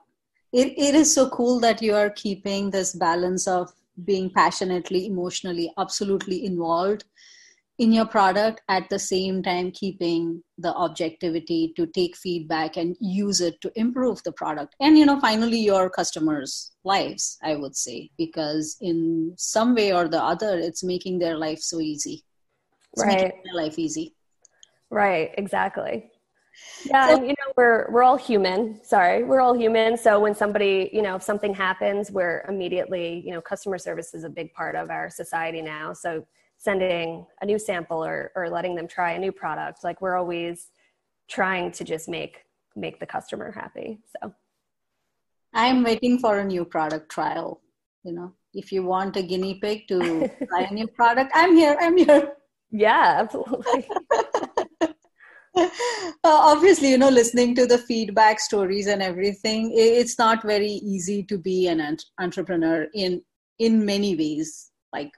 It, 0.53 0.73
it 0.77 0.95
is 0.95 1.13
so 1.13 1.29
cool 1.29 1.59
that 1.59 1.81
you 1.81 1.95
are 1.95 2.09
keeping 2.09 2.69
this 2.69 2.93
balance 2.93 3.47
of 3.47 3.71
being 4.05 4.29
passionately, 4.29 5.05
emotionally, 5.05 5.71
absolutely 5.77 6.45
involved 6.45 7.03
in 7.79 7.93
your 7.93 8.05
product 8.05 8.61
at 8.67 8.87
the 8.89 8.99
same 8.99 9.41
time 9.41 9.71
keeping 9.71 10.43
the 10.57 10.73
objectivity 10.75 11.73
to 11.75 11.87
take 11.87 12.15
feedback 12.15 12.75
and 12.75 12.95
use 12.99 13.39
it 13.39 13.59
to 13.61 13.71
improve 13.75 14.21
the 14.23 14.31
product 14.33 14.75
and 14.81 14.97
you 14.97 15.05
know 15.05 15.19
finally 15.19 15.59
your 15.59 15.89
customers 15.89 16.73
lives 16.83 17.37
i 17.41 17.55
would 17.55 17.75
say 17.75 18.09
because 18.17 18.77
in 18.81 19.33
some 19.37 19.73
way 19.73 19.93
or 19.93 20.07
the 20.09 20.21
other 20.21 20.59
it's 20.59 20.83
making 20.83 21.19
their 21.19 21.37
life 21.37 21.59
so 21.59 21.79
easy. 21.79 22.23
It's 22.93 23.03
right. 23.03 23.33
their 23.43 23.53
life 23.53 23.77
easy. 23.77 24.15
Right 24.89 25.31
exactly. 25.37 26.11
Yeah 26.85 27.07
so, 27.07 27.15
and 27.15 27.27
you 27.27 27.35
know 27.39 27.53
we're 27.55 27.89
we're 27.91 28.03
all 28.03 28.17
human. 28.17 28.83
Sorry 28.83 29.23
we're 29.23 29.39
all 29.39 29.53
human. 29.53 29.97
So 29.97 30.19
when 30.19 30.35
somebody 30.35 30.89
you 30.91 31.01
know 31.01 31.15
if 31.15 31.23
something 31.23 31.53
happens 31.53 32.11
we're 32.11 32.43
immediately 32.49 33.21
you 33.25 33.31
know 33.31 33.41
customer 33.41 33.77
service 33.77 34.13
is 34.13 34.23
a 34.23 34.29
big 34.29 34.53
part 34.53 34.75
of 34.75 34.89
our 34.89 35.09
society 35.09 35.61
now. 35.61 35.93
So 35.93 36.25
sending 36.59 37.25
a 37.41 37.45
new 37.45 37.57
sample 37.57 38.03
or, 38.03 38.31
or 38.35 38.49
letting 38.49 38.75
them 38.75 38.87
try 38.87 39.13
a 39.13 39.19
new 39.19 39.31
product. 39.31 39.83
Like 39.83 40.01
we're 40.01 40.17
always 40.17 40.67
trying 41.27 41.71
to 41.71 41.83
just 41.83 42.07
make 42.07 42.43
make 42.75 42.99
the 42.99 43.05
customer 43.05 43.51
happy. 43.51 43.99
So 44.11 44.33
I'm 45.53 45.83
waiting 45.83 46.19
for 46.19 46.37
a 46.37 46.45
new 46.45 46.63
product 46.65 47.09
trial. 47.09 47.61
You 48.03 48.13
know, 48.13 48.33
if 48.53 48.71
you 48.71 48.83
want 48.83 49.17
a 49.17 49.23
guinea 49.23 49.55
pig 49.55 49.87
to 49.87 50.29
try 50.47 50.61
a 50.61 50.73
new 50.73 50.87
product, 50.87 51.31
I'm 51.33 51.55
here. 51.55 51.77
I'm 51.79 51.97
here. 51.97 52.33
Yeah, 52.71 53.17
absolutely. 53.19 53.87
uh, 55.55 55.69
obviously, 56.23 56.89
you 56.89 56.97
know, 56.97 57.09
listening 57.09 57.55
to 57.55 57.65
the 57.65 57.77
feedback 57.77 58.39
stories 58.39 58.87
and 58.87 59.01
everything, 59.01 59.71
it's 59.73 60.19
not 60.19 60.43
very 60.43 60.71
easy 60.71 61.23
to 61.23 61.37
be 61.37 61.67
an 61.67 61.97
entrepreneur 62.19 62.87
in 62.93 63.21
in 63.59 63.85
many 63.85 64.15
ways. 64.15 64.71
Like, 64.93 65.11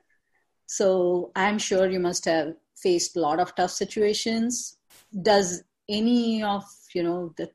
so 0.71 1.31
I'm 1.35 1.57
sure 1.59 1.89
you 1.89 1.99
must 1.99 2.23
have 2.23 2.53
faced 2.77 3.17
a 3.17 3.19
lot 3.19 3.41
of 3.41 3.53
tough 3.55 3.71
situations. 3.71 4.77
Does 5.21 5.63
any 5.89 6.43
of 6.43 6.63
you 6.95 7.03
know 7.03 7.33
the 7.35 7.49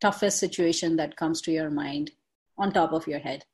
toughest 0.00 0.38
situation 0.38 0.94
that 0.96 1.16
comes 1.16 1.40
to 1.42 1.50
your 1.50 1.70
mind 1.70 2.12
on 2.56 2.70
top 2.72 2.92
of 2.92 3.08
your 3.08 3.18
head? 3.18 3.44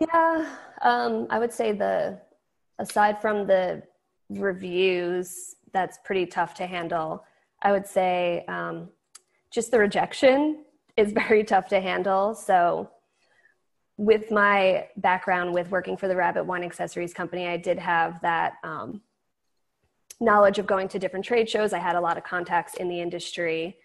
Yeah, 0.00 0.56
um, 0.82 1.28
I 1.30 1.38
would 1.38 1.52
say 1.52 1.70
the 1.70 2.18
aside 2.80 3.22
from 3.22 3.46
the 3.46 3.84
reviews, 4.28 5.54
that's 5.72 5.98
pretty 6.04 6.26
tough 6.26 6.52
to 6.54 6.66
handle. 6.66 7.24
I 7.62 7.70
would 7.70 7.86
say 7.86 8.44
um, 8.48 8.88
just 9.52 9.70
the 9.70 9.78
rejection 9.78 10.64
is 10.96 11.12
very 11.22 11.44
tough 11.44 11.68
to 11.68 11.80
handle. 11.80 12.34
So, 12.34 12.90
with 13.98 14.30
my 14.30 14.88
background 14.96 15.52
with 15.52 15.70
working 15.70 15.96
for 15.96 16.08
the 16.08 16.16
Rabbit 16.16 16.44
Wine 16.44 16.62
Accessories 16.62 17.14
Company, 17.14 17.46
I 17.46 17.56
did 17.56 17.78
have 17.78 18.20
that 18.20 18.54
um, 18.62 19.00
knowledge 20.20 20.58
of 20.58 20.66
going 20.66 20.88
to 20.88 20.98
different 20.98 21.24
trade 21.24 21.48
shows. 21.48 21.72
I 21.72 21.78
had 21.78 21.96
a 21.96 22.00
lot 22.00 22.18
of 22.18 22.24
contacts 22.24 22.74
in 22.74 22.88
the 22.88 23.00
industry, 23.00 23.78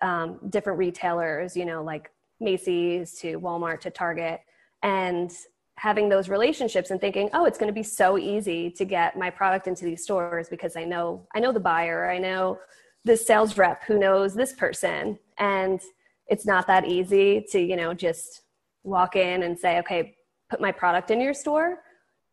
um, 0.00 0.38
different 0.48 0.78
retailers, 0.78 1.56
you 1.56 1.66
know, 1.66 1.82
like 1.82 2.10
Macy's 2.40 3.14
to 3.20 3.38
Walmart 3.40 3.80
to 3.80 3.90
Target. 3.90 4.40
And 4.82 5.30
having 5.76 6.08
those 6.08 6.28
relationships 6.28 6.90
and 6.90 7.00
thinking, 7.00 7.30
oh, 7.32 7.44
it's 7.44 7.58
going 7.58 7.68
to 7.68 7.74
be 7.74 7.82
so 7.84 8.18
easy 8.18 8.70
to 8.70 8.84
get 8.84 9.16
my 9.16 9.30
product 9.30 9.68
into 9.68 9.84
these 9.84 10.02
stores 10.02 10.48
because 10.48 10.76
I 10.76 10.84
know 10.84 11.26
I 11.34 11.40
know 11.40 11.52
the 11.52 11.60
buyer, 11.60 12.10
I 12.10 12.18
know 12.18 12.58
this 13.04 13.26
sales 13.26 13.56
rep 13.56 13.84
who 13.84 13.98
knows 13.98 14.34
this 14.34 14.52
person, 14.52 15.18
and 15.38 15.80
it's 16.26 16.46
not 16.46 16.66
that 16.66 16.84
easy 16.84 17.46
to 17.52 17.60
you 17.60 17.76
know 17.76 17.94
just 17.94 18.42
walk 18.84 19.16
in 19.16 19.42
and 19.42 19.58
say, 19.58 19.78
okay, 19.78 20.14
put 20.48 20.60
my 20.60 20.72
product 20.72 21.10
in 21.10 21.20
your 21.20 21.34
store. 21.34 21.78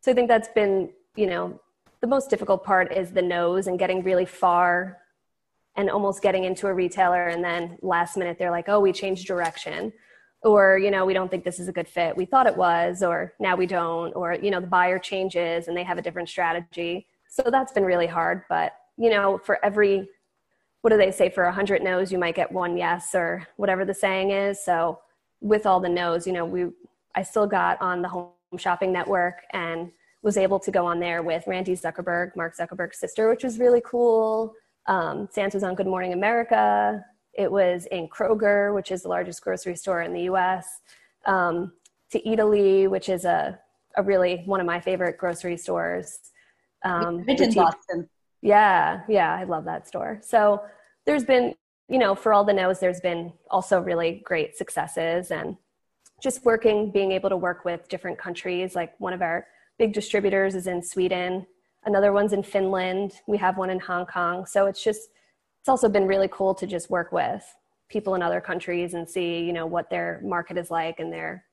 So 0.01 0.11
I 0.11 0.15
think 0.15 0.27
that's 0.27 0.49
been 0.49 0.89
you 1.15 1.27
know 1.27 1.59
the 2.01 2.07
most 2.07 2.29
difficult 2.29 2.63
part 2.63 2.93
is 2.93 3.11
the 3.11 3.21
nose 3.21 3.67
and 3.67 3.79
getting 3.79 4.03
really 4.03 4.25
far 4.25 4.97
and 5.75 5.89
almost 5.89 6.21
getting 6.21 6.43
into 6.43 6.67
a 6.67 6.73
retailer 6.73 7.27
and 7.27 7.43
then 7.43 7.77
last 7.81 8.15
minute 8.17 8.37
they're 8.37 8.51
like, 8.51 8.69
oh, 8.69 8.79
we 8.79 8.93
changed 8.93 9.27
direction. 9.27 9.91
Or 10.43 10.77
you 10.77 10.91
know 10.91 11.05
we 11.05 11.13
don't 11.13 11.31
think 11.31 11.43
this 11.43 11.59
is 11.59 11.67
a 11.67 11.71
good 11.71 11.87
fit. 11.87 12.15
We 12.15 12.25
thought 12.25 12.45
it 12.45 12.55
was 12.55 13.01
or 13.01 13.33
now 13.39 13.55
we 13.55 13.65
don't 13.65 14.15
or 14.15 14.35
you 14.35 14.51
know 14.51 14.61
the 14.61 14.67
buyer 14.67 14.99
changes 14.99 15.67
and 15.67 15.75
they 15.75 15.83
have 15.83 15.97
a 15.97 16.01
different 16.01 16.29
strategy. 16.29 17.07
So 17.27 17.43
that's 17.49 17.71
been 17.71 17.83
really 17.83 18.07
hard 18.07 18.43
but 18.47 18.73
you 18.97 19.09
know 19.09 19.39
for 19.39 19.63
every 19.65 20.07
what 20.81 20.91
do 20.91 20.97
they 20.97 21.09
say? 21.09 21.29
For 21.29 21.45
a 21.45 21.51
hundred 21.51 21.81
no's 21.81 22.11
you 22.11 22.19
might 22.19 22.35
get 22.35 22.51
one 22.51 22.77
yes 22.77 23.15
or 23.15 23.47
whatever 23.57 23.85
the 23.85 23.93
saying 23.95 24.29
is. 24.29 24.63
So 24.63 24.99
with 25.41 25.65
all 25.65 25.79
the 25.79 25.89
no's 25.89 26.25
you 26.25 26.33
know 26.33 26.45
we 26.45 26.65
i 27.15 27.21
still 27.21 27.47
got 27.47 27.81
on 27.81 28.01
the 28.01 28.07
home 28.07 28.31
shopping 28.57 28.91
network 28.91 29.43
and 29.53 29.91
was 30.21 30.37
able 30.37 30.59
to 30.59 30.71
go 30.71 30.85
on 30.85 30.99
there 30.99 31.21
with 31.21 31.45
randy 31.47 31.73
zuckerberg 31.73 32.35
mark 32.35 32.55
zuckerberg's 32.57 32.99
sister 32.99 33.29
which 33.29 33.43
was 33.43 33.59
really 33.59 33.81
cool 33.85 34.53
um, 34.87 35.27
Sans 35.31 35.53
was 35.53 35.63
on 35.63 35.75
good 35.75 35.87
morning 35.87 36.13
america 36.13 37.03
it 37.37 37.51
was 37.51 37.85
in 37.87 38.07
Kroger, 38.07 38.73
which 38.73 38.91
is 38.91 39.03
the 39.03 39.09
largest 39.09 39.41
grocery 39.41 39.75
store 39.75 40.01
in 40.01 40.13
the 40.13 40.21
US, 40.23 40.79
um, 41.25 41.73
to 42.11 42.21
Eataly, 42.21 42.89
which 42.89 43.09
is 43.09 43.25
a, 43.25 43.59
a 43.97 44.03
really 44.03 44.43
one 44.45 44.59
of 44.59 44.65
my 44.65 44.79
favorite 44.79 45.17
grocery 45.17 45.57
stores. 45.57 46.19
Um, 46.83 47.25
in 47.27 47.53
Boston. 47.53 48.09
Yeah, 48.41 49.01
yeah, 49.09 49.35
I 49.35 49.43
love 49.43 49.65
that 49.65 49.87
store. 49.87 50.19
So 50.21 50.61
there's 51.05 51.23
been, 51.23 51.55
you 51.89 51.99
know, 51.99 52.15
for 52.15 52.33
all 52.33 52.43
the 52.43 52.53
no's, 52.53 52.79
there's 52.79 53.01
been 53.01 53.31
also 53.49 53.79
really 53.79 54.21
great 54.25 54.57
successes 54.57 55.31
and 55.31 55.55
just 56.21 56.45
working, 56.45 56.91
being 56.91 57.11
able 57.11 57.29
to 57.29 57.37
work 57.37 57.65
with 57.65 57.87
different 57.89 58.17
countries. 58.17 58.75
Like 58.75 58.99
one 58.99 59.13
of 59.13 59.21
our 59.21 59.47
big 59.77 59.93
distributors 59.93 60.55
is 60.55 60.67
in 60.67 60.81
Sweden, 60.81 61.45
another 61.85 62.11
one's 62.11 62.33
in 62.33 62.43
Finland, 62.43 63.13
we 63.27 63.37
have 63.37 63.57
one 63.57 63.69
in 63.69 63.79
Hong 63.79 64.05
Kong. 64.05 64.45
So 64.45 64.65
it's 64.65 64.83
just 64.83 65.09
it's 65.65 65.69
also 65.69 65.89
been 65.89 66.05
really 66.05 66.29
cool 66.31 66.53
to 66.53 66.67
just 66.67 66.91
work 66.91 67.11
with 67.11 67.43
people 67.89 68.13
in 68.15 68.21
other 68.21 68.41
countries 68.41 68.93
and 68.93 69.09
see 69.09 69.39
you 69.39 69.53
know 69.53 69.65
what 69.65 69.89
their 69.89 70.21
market 70.23 70.57
is 70.57 70.71
like 70.71 70.99
and 70.99 71.11
their 71.11 71.43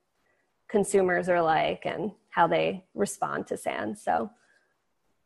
consumers 0.69 1.29
are 1.29 1.43
like 1.43 1.87
and 1.87 2.11
how 2.31 2.47
they 2.47 2.85
respond 2.95 3.47
to 3.47 3.57
Sans 3.57 4.03
so 4.03 4.31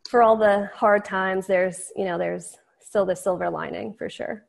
for 0.08 0.22
all 0.22 0.36
the 0.36 0.70
hard 0.74 1.04
times 1.04 1.46
there's 1.46 1.90
you 1.96 2.04
know 2.04 2.18
there's 2.18 2.56
still 2.80 3.04
the 3.04 3.14
silver 3.14 3.50
lining 3.50 3.94
for 3.94 4.08
sure 4.08 4.45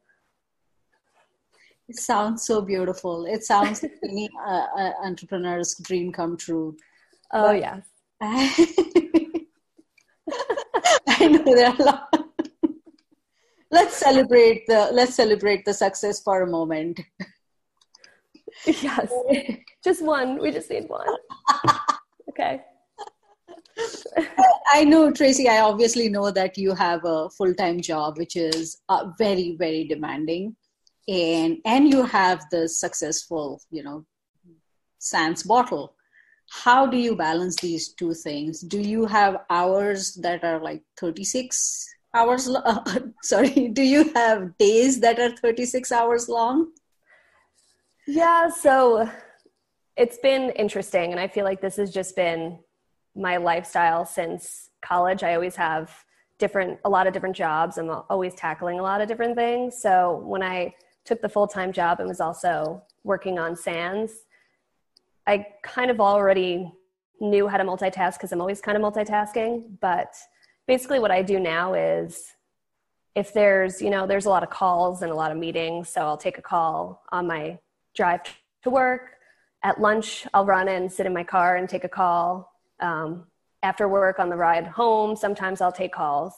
it 1.90 1.96
sounds 1.98 2.46
so 2.46 2.62
beautiful. 2.62 3.26
It 3.26 3.44
sounds 3.44 3.82
like 3.84 3.94
any 4.04 4.30
uh, 4.46 4.66
uh, 4.78 4.92
entrepreneur's 5.04 5.76
dream 5.76 6.12
come 6.12 6.38
true. 6.38 6.76
Oh 7.34 7.52
yes 7.52 7.86
I, 8.22 8.68
I 11.08 11.28
know 11.28 11.44
there 11.44 11.68
are 11.68 11.76
a 11.78 11.84
lot. 11.84 12.10
Let's 13.70 13.96
celebrate 13.96 14.66
the 14.68 14.90
let's 14.94 15.16
celebrate 15.16 15.66
the 15.66 15.74
success 15.74 16.22
for 16.22 16.42
a 16.42 16.48
moment. 16.48 17.00
Yes. 18.66 19.12
Just 19.84 20.04
one. 20.04 20.42
We 20.42 20.52
just 20.52 20.70
need 20.70 20.90
one. 20.90 21.08
Okay. 22.30 22.62
I 24.70 24.84
know 24.84 25.12
tracy 25.12 25.48
i 25.50 25.62
obviously 25.62 26.08
know 26.08 26.30
that 26.30 26.58
you 26.58 26.74
have 26.74 27.04
a 27.04 27.30
full-time 27.30 27.80
job 27.82 28.18
which 28.18 28.36
is 28.36 28.82
uh, 28.90 29.10
very 29.18 29.56
very 29.58 29.86
demanding 29.86 30.56
and 31.08 31.58
and 31.66 31.92
you 31.92 32.04
have 32.04 32.46
the 32.52 32.68
successful 32.68 33.62
you 33.72 33.84
know 33.84 34.06
sans 35.00 35.44
bottle. 35.44 35.96
How 36.50 36.86
do 36.88 36.98
you 36.98 37.16
balance 37.16 37.58
these 37.58 37.90
two 37.90 38.14
things? 38.14 38.62
Do 38.62 38.80
you 38.80 39.06
have 39.06 39.42
hours 39.50 40.14
that 40.22 40.44
are 40.44 40.62
like 40.62 40.82
36 40.98 41.86
hours 42.14 42.48
uh, 42.48 43.00
sorry 43.24 43.68
do 43.68 43.84
you 43.84 44.12
have 44.16 44.58
days 44.58 45.02
that 45.02 45.20
are 45.20 45.36
36 45.38 45.92
hours 45.92 46.30
long? 46.30 46.72
Yeah 48.08 48.50
so 48.50 49.10
it's 49.98 50.18
been 50.20 50.52
interesting 50.52 51.12
and 51.12 51.20
i 51.20 51.28
feel 51.28 51.44
like 51.44 51.60
this 51.60 51.76
has 51.76 51.92
just 51.92 52.16
been 52.16 52.60
my 53.18 53.38
lifestyle 53.38 54.06
since 54.06 54.70
college. 54.82 55.24
I 55.24 55.34
always 55.34 55.56
have 55.56 55.92
different 56.38 56.80
a 56.86 56.90
lot 56.90 57.08
of 57.08 57.14
different 57.14 57.36
jobs. 57.36 57.78
I'm 57.78 57.90
always 58.10 58.36
tackling 58.36 58.80
a 58.80 58.84
lot 58.84 59.02
of 59.02 59.08
different 59.08 59.36
things. 59.36 59.82
So 59.82 60.22
when 60.24 60.44
i 60.44 60.74
took 61.08 61.22
the 61.22 61.30
full-time 61.30 61.72
job 61.72 62.00
and 62.00 62.08
was 62.08 62.22
also 62.22 62.84
working 63.04 63.40
on 63.40 63.56
sans 63.56 64.12
i 65.26 65.46
kind 65.64 65.90
of 65.90 66.00
already 66.00 66.72
knew 67.20 67.48
how 67.48 67.58
to 67.58 67.64
multitask 67.64 68.14
because 68.14 68.32
i'm 68.32 68.42
always 68.42 68.62
kind 68.62 68.78
of 68.78 68.84
multitasking 68.84 69.64
but 69.80 70.14
basically 70.68 71.00
what 71.00 71.12
I 71.12 71.24
do 71.24 71.40
now 71.40 71.74
is 71.74 72.36
if 73.16 73.34
there's, 73.34 73.82
you 73.82 73.90
know, 73.90 74.06
there's 74.06 74.26
a 74.26 74.30
lot 74.30 74.44
of 74.44 74.50
calls 74.50 75.02
and 75.02 75.12
a 75.12 75.16
lot 75.16 75.32
of 75.32 75.38
meetings, 75.38 75.90
so 75.90 76.02
I'll 76.02 76.18
take 76.18 76.38
a 76.38 76.42
call 76.42 77.02
on 77.12 77.26
my 77.26 77.58
drive 77.96 78.20
to 78.64 78.70
work. 78.70 79.14
At 79.64 79.82
lunch, 79.82 80.28
I'll 80.34 80.46
run 80.46 80.68
and 80.68 80.92
sit 80.92 81.08
in 81.08 81.14
my 81.14 81.24
car 81.24 81.56
and 81.56 81.68
take 81.68 81.84
a 81.84 81.90
call. 81.90 82.54
Um, 82.80 83.26
after 83.64 83.88
work 83.88 84.20
on 84.20 84.30
the 84.30 84.36
ride 84.36 84.68
home, 84.68 85.16
sometimes 85.16 85.62
I'll 85.62 85.72
take 85.72 85.94
calls. 85.94 86.34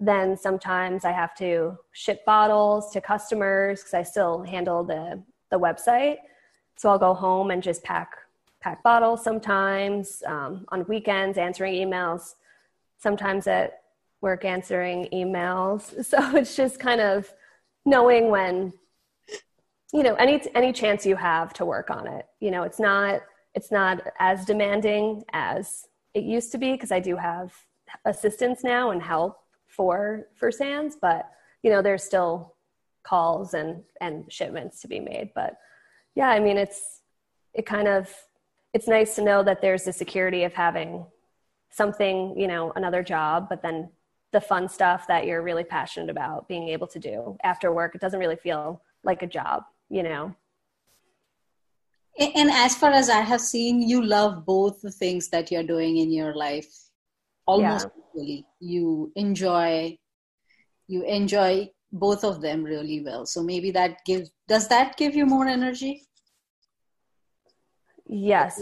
Then 0.00 0.36
sometimes 0.36 1.04
I 1.04 1.12
have 1.12 1.34
to 1.36 1.78
ship 1.92 2.24
bottles 2.24 2.90
to 2.92 3.00
customers 3.00 3.80
because 3.80 3.94
I 3.94 4.02
still 4.02 4.42
handle 4.42 4.82
the, 4.82 5.22
the 5.50 5.60
website. 5.60 6.16
So 6.76 6.88
I'll 6.88 6.98
go 6.98 7.14
home 7.14 7.50
and 7.50 7.62
just 7.62 7.84
pack 7.84 8.16
pack 8.62 8.82
bottles 8.82 9.22
sometimes 9.22 10.22
um, 10.26 10.66
on 10.68 10.84
weekends, 10.86 11.38
answering 11.38 11.74
emails 11.74 12.34
sometimes 12.98 13.46
at 13.46 13.82
work 14.20 14.44
answering 14.44 15.08
emails. 15.12 16.04
So 16.04 16.36
it's 16.36 16.56
just 16.56 16.78
kind 16.78 17.00
of 17.00 17.32
knowing 17.84 18.30
when, 18.30 18.72
you 19.92 20.02
know, 20.02 20.14
any 20.14 20.42
any 20.54 20.72
chance 20.72 21.06
you 21.06 21.16
have 21.16 21.52
to 21.54 21.64
work 21.64 21.90
on 21.90 22.06
it. 22.06 22.26
You 22.40 22.50
know, 22.50 22.62
it's 22.62 22.80
not 22.80 23.22
it's 23.54 23.70
not 23.72 24.00
as 24.18 24.44
demanding 24.44 25.24
as 25.32 25.88
it 26.14 26.24
used 26.24 26.52
to 26.52 26.58
be 26.58 26.72
because 26.72 26.92
I 26.92 27.00
do 27.00 27.16
have 27.16 27.52
assistance 28.04 28.62
now 28.62 28.90
and 28.90 29.02
help 29.02 29.39
for 29.80 30.26
for 30.36 30.52
Sans, 30.52 30.94
but 31.00 31.30
you 31.62 31.70
know, 31.70 31.80
there's 31.80 32.04
still 32.04 32.54
calls 33.02 33.54
and 33.54 33.82
and 34.02 34.30
shipments 34.30 34.82
to 34.82 34.88
be 34.88 35.00
made. 35.00 35.30
But 35.34 35.56
yeah, 36.14 36.28
I 36.28 36.38
mean, 36.38 36.58
it's 36.58 37.00
it 37.54 37.64
kind 37.64 37.88
of 37.88 38.14
it's 38.74 38.86
nice 38.86 39.14
to 39.14 39.22
know 39.22 39.42
that 39.42 39.62
there's 39.62 39.84
the 39.84 39.92
security 39.94 40.44
of 40.44 40.52
having 40.52 41.06
something, 41.70 42.38
you 42.38 42.46
know, 42.46 42.74
another 42.76 43.02
job, 43.02 43.46
but 43.48 43.62
then 43.62 43.88
the 44.32 44.40
fun 44.40 44.68
stuff 44.68 45.06
that 45.06 45.24
you're 45.24 45.40
really 45.40 45.64
passionate 45.64 46.10
about 46.10 46.46
being 46.46 46.68
able 46.68 46.86
to 46.88 46.98
do 46.98 47.38
after 47.42 47.72
work. 47.72 47.94
It 47.94 48.02
doesn't 48.02 48.20
really 48.20 48.36
feel 48.36 48.82
like 49.02 49.22
a 49.22 49.26
job, 49.26 49.62
you 49.88 50.02
know. 50.02 50.36
And 52.18 52.50
as 52.50 52.76
far 52.76 52.90
as 52.90 53.08
I 53.08 53.20
have 53.20 53.40
seen, 53.40 53.80
you 53.80 54.04
love 54.04 54.44
both 54.44 54.82
the 54.82 54.90
things 54.90 55.28
that 55.28 55.50
you're 55.50 55.62
doing 55.62 55.96
in 55.96 56.12
your 56.12 56.34
life 56.34 56.89
almost 57.50 57.86
yeah. 57.86 58.02
equally. 58.02 58.46
You 58.60 59.12
enjoy 59.16 59.98
you 60.86 61.02
enjoy 61.04 61.70
both 61.92 62.24
of 62.24 62.40
them 62.40 62.64
really 62.64 63.00
well. 63.02 63.26
So 63.26 63.42
maybe 63.42 63.70
that 63.72 64.04
gives 64.06 64.30
does 64.48 64.68
that 64.68 64.96
give 64.96 65.14
you 65.14 65.26
more 65.26 65.46
energy? 65.46 66.06
Yes, 68.06 68.60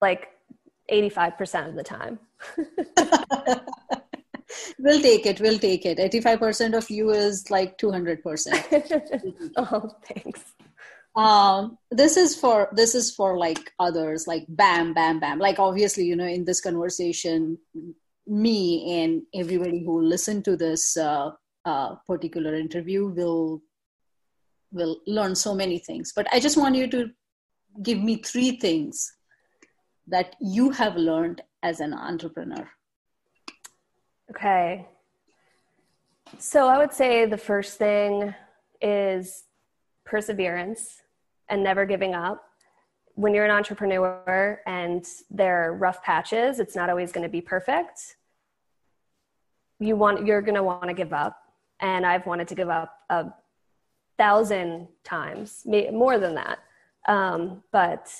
like 0.00 0.28
85% 0.90 1.68
of 1.68 1.74
the 1.74 1.82
time. 1.82 2.18
we'll 4.78 5.02
take 5.02 5.26
it. 5.26 5.40
We'll 5.40 5.58
take 5.58 5.84
it. 5.84 5.98
85% 5.98 6.76
of 6.76 6.88
you 6.88 7.10
is 7.10 7.50
like 7.50 7.76
200%. 7.78 9.52
oh, 9.56 9.90
thanks. 10.06 10.44
Um, 11.16 11.78
this 11.90 12.16
is 12.16 12.38
for 12.38 12.68
this 12.72 12.94
is 12.94 13.12
for 13.12 13.36
like 13.36 13.72
others, 13.80 14.28
like 14.28 14.44
bam, 14.48 14.94
bam, 14.94 15.18
bam. 15.18 15.40
Like 15.40 15.58
obviously, 15.58 16.04
you 16.04 16.14
know, 16.14 16.26
in 16.26 16.44
this 16.44 16.60
conversation, 16.60 17.58
me 18.28 19.02
and 19.02 19.22
everybody 19.34 19.82
who 19.84 20.00
listen 20.02 20.42
to 20.42 20.56
this 20.56 20.96
uh, 20.96 21.30
uh, 21.64 21.94
particular 22.06 22.54
interview 22.54 23.08
will 23.08 23.62
will 24.70 25.00
learn 25.06 25.34
so 25.34 25.54
many 25.54 25.78
things. 25.78 26.12
But 26.14 26.26
I 26.30 26.40
just 26.40 26.58
want 26.58 26.74
you 26.74 26.88
to 26.88 27.10
give 27.82 27.98
me 27.98 28.16
three 28.16 28.58
things 28.58 29.14
that 30.06 30.36
you 30.40 30.70
have 30.70 30.96
learned 30.96 31.40
as 31.62 31.80
an 31.80 31.94
entrepreneur. 31.94 32.68
Okay. 34.30 34.86
So 36.38 36.68
I 36.68 36.76
would 36.76 36.92
say 36.92 37.24
the 37.24 37.38
first 37.38 37.78
thing 37.78 38.34
is 38.82 39.44
perseverance 40.04 41.00
and 41.48 41.64
never 41.64 41.86
giving 41.86 42.14
up. 42.14 42.44
When 43.14 43.34
you're 43.34 43.46
an 43.46 43.50
entrepreneur 43.50 44.60
and 44.66 45.04
there 45.30 45.64
are 45.64 45.74
rough 45.74 46.02
patches, 46.02 46.60
it's 46.60 46.76
not 46.76 46.90
always 46.90 47.10
going 47.10 47.24
to 47.24 47.28
be 47.30 47.40
perfect. 47.40 48.16
You 49.80 49.96
want 49.96 50.26
you're 50.26 50.42
going 50.42 50.54
to 50.54 50.62
want 50.62 50.88
to 50.88 50.94
give 50.94 51.12
up, 51.12 51.36
and 51.80 52.04
I've 52.04 52.26
wanted 52.26 52.48
to 52.48 52.54
give 52.54 52.68
up 52.68 52.92
a 53.10 53.26
thousand 54.18 54.88
times, 55.04 55.62
more 55.92 56.18
than 56.18 56.34
that. 56.34 56.58
Um, 57.06 57.62
but 57.72 58.12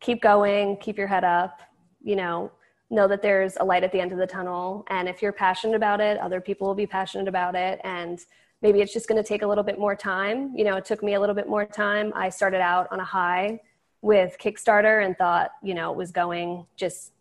keep 0.00 0.22
going, 0.22 0.76
keep 0.76 0.98
your 0.98 1.06
head 1.06 1.24
up. 1.24 1.62
You 2.02 2.16
know, 2.16 2.52
know 2.92 3.08
that 3.08 3.22
there's 3.22 3.56
a 3.58 3.64
light 3.64 3.82
at 3.82 3.90
the 3.90 4.00
end 4.00 4.12
of 4.12 4.18
the 4.18 4.26
tunnel 4.26 4.84
and 4.88 5.08
if 5.08 5.22
you're 5.22 5.32
passionate 5.32 5.74
about 5.74 6.00
it 6.00 6.18
other 6.18 6.40
people 6.40 6.68
will 6.68 6.74
be 6.74 6.86
passionate 6.86 7.26
about 7.26 7.54
it 7.54 7.80
and 7.84 8.26
maybe 8.60 8.80
it's 8.80 8.92
just 8.92 9.08
going 9.08 9.20
to 9.20 9.26
take 9.26 9.42
a 9.42 9.46
little 9.46 9.64
bit 9.64 9.78
more 9.78 9.96
time 9.96 10.52
you 10.54 10.62
know 10.62 10.76
it 10.76 10.84
took 10.84 11.02
me 11.02 11.14
a 11.14 11.20
little 11.20 11.34
bit 11.34 11.48
more 11.48 11.64
time 11.64 12.12
i 12.14 12.28
started 12.28 12.60
out 12.60 12.86
on 12.90 13.00
a 13.00 13.04
high 13.04 13.58
with 14.02 14.36
kickstarter 14.38 15.04
and 15.04 15.16
thought 15.16 15.52
you 15.62 15.74
know 15.74 15.90
it 15.90 15.96
was 15.96 16.10
going 16.10 16.66
just 16.76 17.12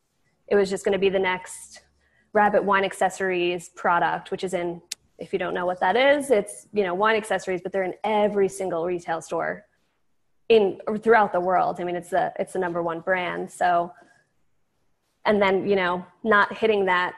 it 0.48 0.56
was 0.56 0.70
just 0.70 0.84
going 0.84 0.94
to 0.94 1.00
be 1.00 1.10
the 1.10 1.18
next 1.18 1.82
rabbit 2.34 2.64
wine 2.64 2.86
accessories 2.86 3.70
product 3.70 4.32
which 4.32 4.44
is 4.44 4.54
in 4.54 4.82
if 5.20 5.34
you 5.34 5.40
don't 5.40 5.54
know 5.54 5.66
what 5.66 5.80
that 5.80 5.96
is 5.96 6.32
it's 6.32 6.68
you 6.74 6.84
know 6.84 6.94
wine 6.94 7.16
accessories 7.16 7.62
but 7.62 7.72
they're 7.72 7.84
in 7.84 7.94
every 8.04 8.48
single 8.48 8.86
retail 8.86 9.22
store 9.22 9.66
in 10.52 10.80
throughout 11.02 11.32
the 11.32 11.40
world. 11.40 11.80
I 11.80 11.86
mean 11.86 11.96
it's 11.96 12.10
the 12.10 12.34
it's 12.38 12.54
the 12.54 12.60
number 12.60 12.84
one 12.84 13.00
brand. 13.00 13.50
So 13.50 13.92
and 15.26 15.42
then 15.42 15.68
you 15.68 15.76
know 15.76 16.06
not 16.24 16.56
hitting 16.58 16.86
that 16.86 17.14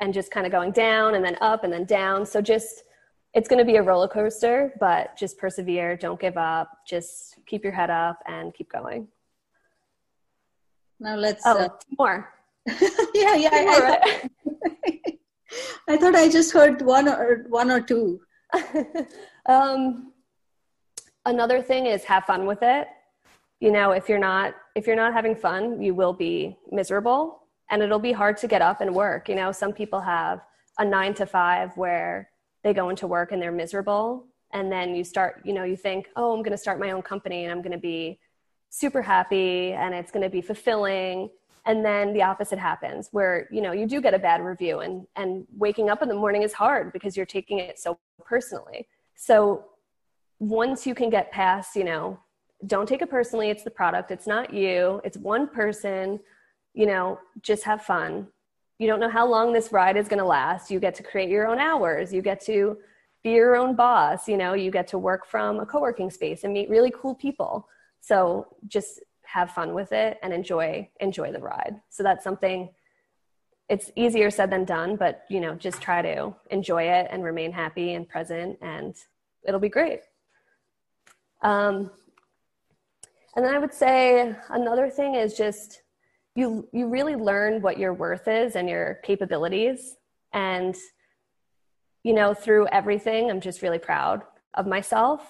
and 0.00 0.12
just 0.12 0.30
kind 0.32 0.44
of 0.44 0.50
going 0.50 0.72
down 0.72 1.14
and 1.14 1.24
then 1.24 1.36
up 1.40 1.62
and 1.62 1.72
then 1.72 1.84
down. 1.84 2.26
So 2.26 2.40
just 2.42 2.82
it's 3.34 3.48
going 3.48 3.58
to 3.58 3.64
be 3.64 3.76
a 3.76 3.82
roller 3.82 4.08
coaster 4.08 4.72
but 4.80 5.16
just 5.16 5.38
persevere 5.38 5.96
don't 5.96 6.20
give 6.20 6.36
up 6.36 6.68
just 6.86 7.36
keep 7.46 7.62
your 7.62 7.72
head 7.72 7.90
up 7.90 8.18
and 8.26 8.52
keep 8.52 8.70
going. 8.70 9.06
Now 10.98 11.14
let's 11.16 11.42
oh, 11.46 11.58
uh, 11.58 11.68
more 11.98 12.32
yeah 13.14 13.34
yeah 13.34 13.50
I, 13.52 13.66
I, 13.68 13.80
thought, 13.80 14.30
I 15.88 15.96
thought 15.96 16.14
i 16.14 16.28
just 16.28 16.52
heard 16.52 16.80
one 16.82 17.08
or 17.08 17.44
one 17.48 17.70
or 17.70 17.80
two. 17.80 18.20
Um, 19.46 20.14
another 21.26 21.60
thing 21.60 21.84
is 21.84 22.02
have 22.04 22.24
fun 22.24 22.46
with 22.46 22.62
it. 22.62 22.88
You 23.60 23.70
know 23.70 23.90
if 23.90 24.08
you're 24.08 24.18
not 24.18 24.54
if 24.74 24.86
you're 24.86 24.96
not 24.96 25.12
having 25.12 25.36
fun 25.36 25.82
you 25.82 25.94
will 25.94 26.14
be 26.14 26.56
miserable 26.70 27.42
and 27.70 27.82
it'll 27.82 27.98
be 27.98 28.12
hard 28.12 28.38
to 28.38 28.48
get 28.48 28.62
up 28.62 28.80
and 28.80 28.94
work. 28.94 29.28
You 29.28 29.34
know 29.34 29.52
some 29.52 29.74
people 29.74 30.00
have 30.00 30.40
a 30.78 30.84
9 30.84 31.12
to 31.14 31.26
5 31.26 31.76
where 31.76 32.30
they 32.62 32.72
go 32.72 32.88
into 32.88 33.06
work 33.06 33.32
and 33.32 33.42
they're 33.42 33.52
miserable 33.52 34.26
and 34.54 34.72
then 34.72 34.94
you 34.94 35.04
start 35.04 35.42
you 35.44 35.52
know 35.52 35.64
you 35.64 35.76
think 35.76 36.08
oh 36.16 36.32
i'm 36.32 36.42
going 36.42 36.50
to 36.50 36.58
start 36.58 36.80
my 36.80 36.92
own 36.92 37.02
company 37.02 37.44
and 37.44 37.52
i'm 37.52 37.60
going 37.60 37.72
to 37.72 37.78
be 37.78 38.18
super 38.70 39.02
happy 39.02 39.72
and 39.72 39.94
it's 39.94 40.10
going 40.10 40.22
to 40.22 40.30
be 40.30 40.40
fulfilling 40.40 41.28
and 41.66 41.84
then 41.84 42.12
the 42.12 42.22
opposite 42.22 42.58
happens 42.58 43.08
where 43.12 43.48
you 43.50 43.60
know 43.60 43.72
you 43.72 43.86
do 43.86 44.00
get 44.00 44.14
a 44.14 44.18
bad 44.18 44.42
review 44.42 44.80
and 44.80 45.06
and 45.16 45.46
waking 45.56 45.88
up 45.88 46.02
in 46.02 46.08
the 46.08 46.14
morning 46.14 46.42
is 46.42 46.52
hard 46.52 46.92
because 46.92 47.16
you're 47.16 47.26
taking 47.26 47.58
it 47.58 47.78
so 47.78 47.98
personally. 48.24 48.86
So 49.16 49.66
once 50.38 50.86
you 50.86 50.94
can 50.94 51.10
get 51.10 51.30
past 51.30 51.76
you 51.76 51.84
know 51.84 52.18
don't 52.66 52.88
take 52.88 53.02
it 53.02 53.10
personally 53.10 53.50
it's 53.50 53.62
the 53.62 53.70
product 53.70 54.10
it's 54.10 54.26
not 54.26 54.52
you 54.52 55.00
it's 55.04 55.16
one 55.16 55.46
person 55.46 56.18
you 56.74 56.86
know 56.86 57.18
just 57.42 57.64
have 57.64 57.82
fun. 57.82 58.26
You 58.78 58.88
don't 58.88 59.00
know 59.00 59.10
how 59.10 59.26
long 59.26 59.52
this 59.52 59.70
ride 59.70 59.96
is 59.96 60.08
going 60.08 60.18
to 60.18 60.24
last. 60.24 60.70
You 60.70 60.80
get 60.80 60.96
to 60.96 61.04
create 61.04 61.30
your 61.30 61.46
own 61.46 61.60
hours. 61.60 62.12
You 62.12 62.22
get 62.22 62.40
to 62.46 62.76
be 63.22 63.30
your 63.30 63.56
own 63.56 63.74
boss 63.74 64.28
you 64.28 64.36
know 64.36 64.52
you 64.52 64.70
get 64.70 64.86
to 64.88 64.98
work 64.98 65.26
from 65.26 65.60
a 65.60 65.66
co-working 65.66 66.10
space 66.10 66.44
and 66.44 66.52
meet 66.52 66.68
really 66.68 66.92
cool 66.94 67.14
people. 67.14 67.66
So 68.00 68.48
just 68.66 69.00
have 69.34 69.50
fun 69.50 69.74
with 69.74 69.90
it 69.90 70.16
and 70.22 70.32
enjoy 70.32 70.88
enjoy 71.00 71.32
the 71.32 71.40
ride. 71.40 71.80
So 71.90 72.04
that's 72.04 72.22
something 72.22 72.70
it's 73.68 73.90
easier 73.96 74.30
said 74.30 74.50
than 74.50 74.64
done 74.64 74.94
but 74.94 75.24
you 75.28 75.40
know 75.40 75.54
just 75.54 75.80
try 75.80 76.00
to 76.02 76.32
enjoy 76.50 76.84
it 76.84 77.08
and 77.10 77.24
remain 77.24 77.50
happy 77.50 77.94
and 77.94 78.08
present 78.08 78.56
and 78.62 78.94
it'll 79.46 79.60
be 79.60 79.68
great. 79.68 80.00
Um, 81.42 81.90
and 83.34 83.44
then 83.44 83.52
I 83.52 83.58
would 83.58 83.74
say 83.74 84.36
another 84.50 84.88
thing 84.88 85.16
is 85.16 85.34
just 85.34 85.82
you 86.36 86.68
you 86.72 86.86
really 86.86 87.16
learn 87.16 87.60
what 87.60 87.76
your 87.76 87.92
worth 87.92 88.28
is 88.28 88.54
and 88.54 88.68
your 88.68 89.00
capabilities. 89.02 89.96
And 90.32 90.76
you 92.04 92.12
know 92.12 92.34
through 92.34 92.68
everything 92.68 93.30
I'm 93.30 93.40
just 93.40 93.62
really 93.62 93.80
proud 93.80 94.22
of 94.54 94.68
myself. 94.68 95.20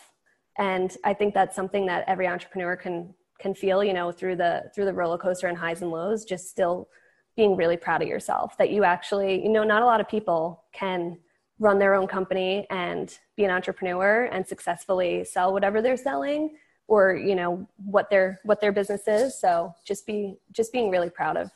And 0.59 0.95
I 1.05 1.15
think 1.15 1.33
that's 1.33 1.57
something 1.57 1.87
that 1.87 2.05
every 2.07 2.29
entrepreneur 2.29 2.77
can 2.77 3.15
can 3.39 3.55
feel 3.55 3.83
you 3.83 3.93
know 3.93 4.13
through 4.13 4.37
the 4.37 4.71
through 4.75 4.85
the 4.85 4.93
roller 4.93 5.19
coaster 5.19 5.49
and 5.49 5.59
highs 5.59 5.83
and 5.83 5.91
lows 5.91 6.25
just 6.25 6.49
still 6.49 6.89
being 7.37 7.57
really 7.57 7.77
proud 7.77 8.01
of 8.01 8.09
yourself 8.09 8.57
that 8.59 8.71
you 8.71 8.85
actually 8.85 9.43
you 9.43 9.49
know 9.49 9.65
not 9.65 9.83
a 9.83 9.87
lot 9.87 10.01
of 10.01 10.09
people 10.09 10.65
can 10.73 11.19
run 11.59 11.79
their 11.79 11.95
own 11.95 12.07
company 12.07 12.67
and 12.71 13.19
be 13.37 13.45
an 13.45 13.51
entrepreneur 13.51 14.25
and 14.33 14.47
successfully 14.47 15.25
sell 15.25 15.53
whatever 15.53 15.81
they're 15.81 15.97
selling 15.97 16.57
or 16.89 17.15
you 17.15 17.35
know 17.35 17.67
what 17.77 18.11
their 18.11 18.41
what 18.45 18.61
their 18.61 18.73
business 18.73 19.09
is. 19.09 19.39
So 19.39 19.75
just 19.85 20.07
be 20.07 20.37
just 20.53 20.73
being 20.73 20.91
really 20.91 21.11
proud 21.11 21.37
of 21.37 21.51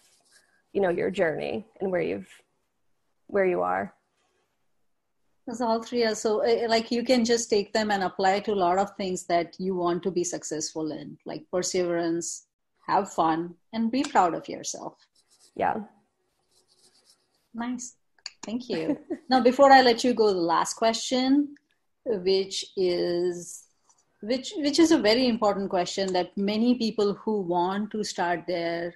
you 0.72 0.80
know 0.80 0.88
your 0.88 1.10
journey 1.10 1.66
and 1.80 1.90
where 1.90 2.00
you've 2.00 2.28
where 3.26 3.44
you 3.44 3.60
are 3.60 3.92
that's 5.48 5.62
all 5.62 5.82
three 5.82 6.04
are 6.04 6.14
so 6.14 6.40
eh, 6.40 6.66
like 6.68 6.90
you 6.90 7.02
can 7.02 7.24
just 7.24 7.48
take 7.48 7.72
them 7.72 7.90
and 7.90 8.02
apply 8.02 8.38
to 8.40 8.52
a 8.52 8.62
lot 8.66 8.78
of 8.78 8.94
things 8.96 9.24
that 9.24 9.56
you 9.58 9.74
want 9.74 10.02
to 10.02 10.10
be 10.10 10.22
successful 10.22 10.92
in. 10.92 11.16
Like 11.24 11.46
perseverance 11.50 12.48
have 12.86 13.10
fun 13.14 13.54
and 13.72 13.90
be 13.90 14.02
proud 14.02 14.34
of 14.34 14.46
yourself. 14.46 14.98
Yeah. 15.56 15.76
Nice. 17.54 17.96
Thank 18.44 18.68
you. 18.68 18.98
Now 19.30 19.40
before 19.40 19.70
i 19.72 19.82
let 19.82 20.04
you 20.04 20.14
go 20.14 20.32
the 20.32 20.40
last 20.40 20.74
question 20.74 21.54
which 22.04 22.64
is 22.76 23.64
which 24.20 24.52
which 24.56 24.78
is 24.78 24.90
a 24.90 24.98
very 24.98 25.28
important 25.28 25.68
question 25.68 26.12
that 26.14 26.36
many 26.36 26.74
people 26.76 27.12
who 27.14 27.42
want 27.42 27.90
to 27.90 28.02
start 28.02 28.46
their 28.46 28.94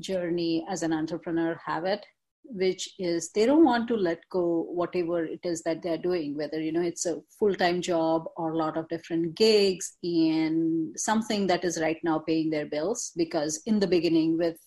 journey 0.00 0.66
as 0.68 0.82
an 0.82 0.92
entrepreneur 0.92 1.60
have 1.64 1.84
it 1.84 2.04
which 2.46 2.90
is 2.98 3.30
they 3.32 3.46
don't 3.46 3.64
want 3.64 3.88
to 3.88 3.96
let 3.96 4.20
go 4.30 4.66
whatever 4.70 5.24
it 5.24 5.40
is 5.44 5.62
that 5.62 5.82
they're 5.82 5.98
doing 5.98 6.36
whether 6.36 6.60
you 6.60 6.72
know 6.72 6.82
it's 6.82 7.06
a 7.06 7.20
full-time 7.38 7.80
job 7.80 8.26
or 8.36 8.52
a 8.52 8.56
lot 8.56 8.76
of 8.76 8.88
different 8.88 9.34
gigs 9.34 9.96
and 10.02 10.98
something 10.98 11.46
that 11.46 11.64
is 11.64 11.80
right 11.80 11.98
now 12.04 12.18
paying 12.18 12.50
their 12.50 12.66
bills 12.66 13.12
because 13.16 13.62
in 13.66 13.80
the 13.80 13.86
beginning 13.86 14.36
with 14.36 14.58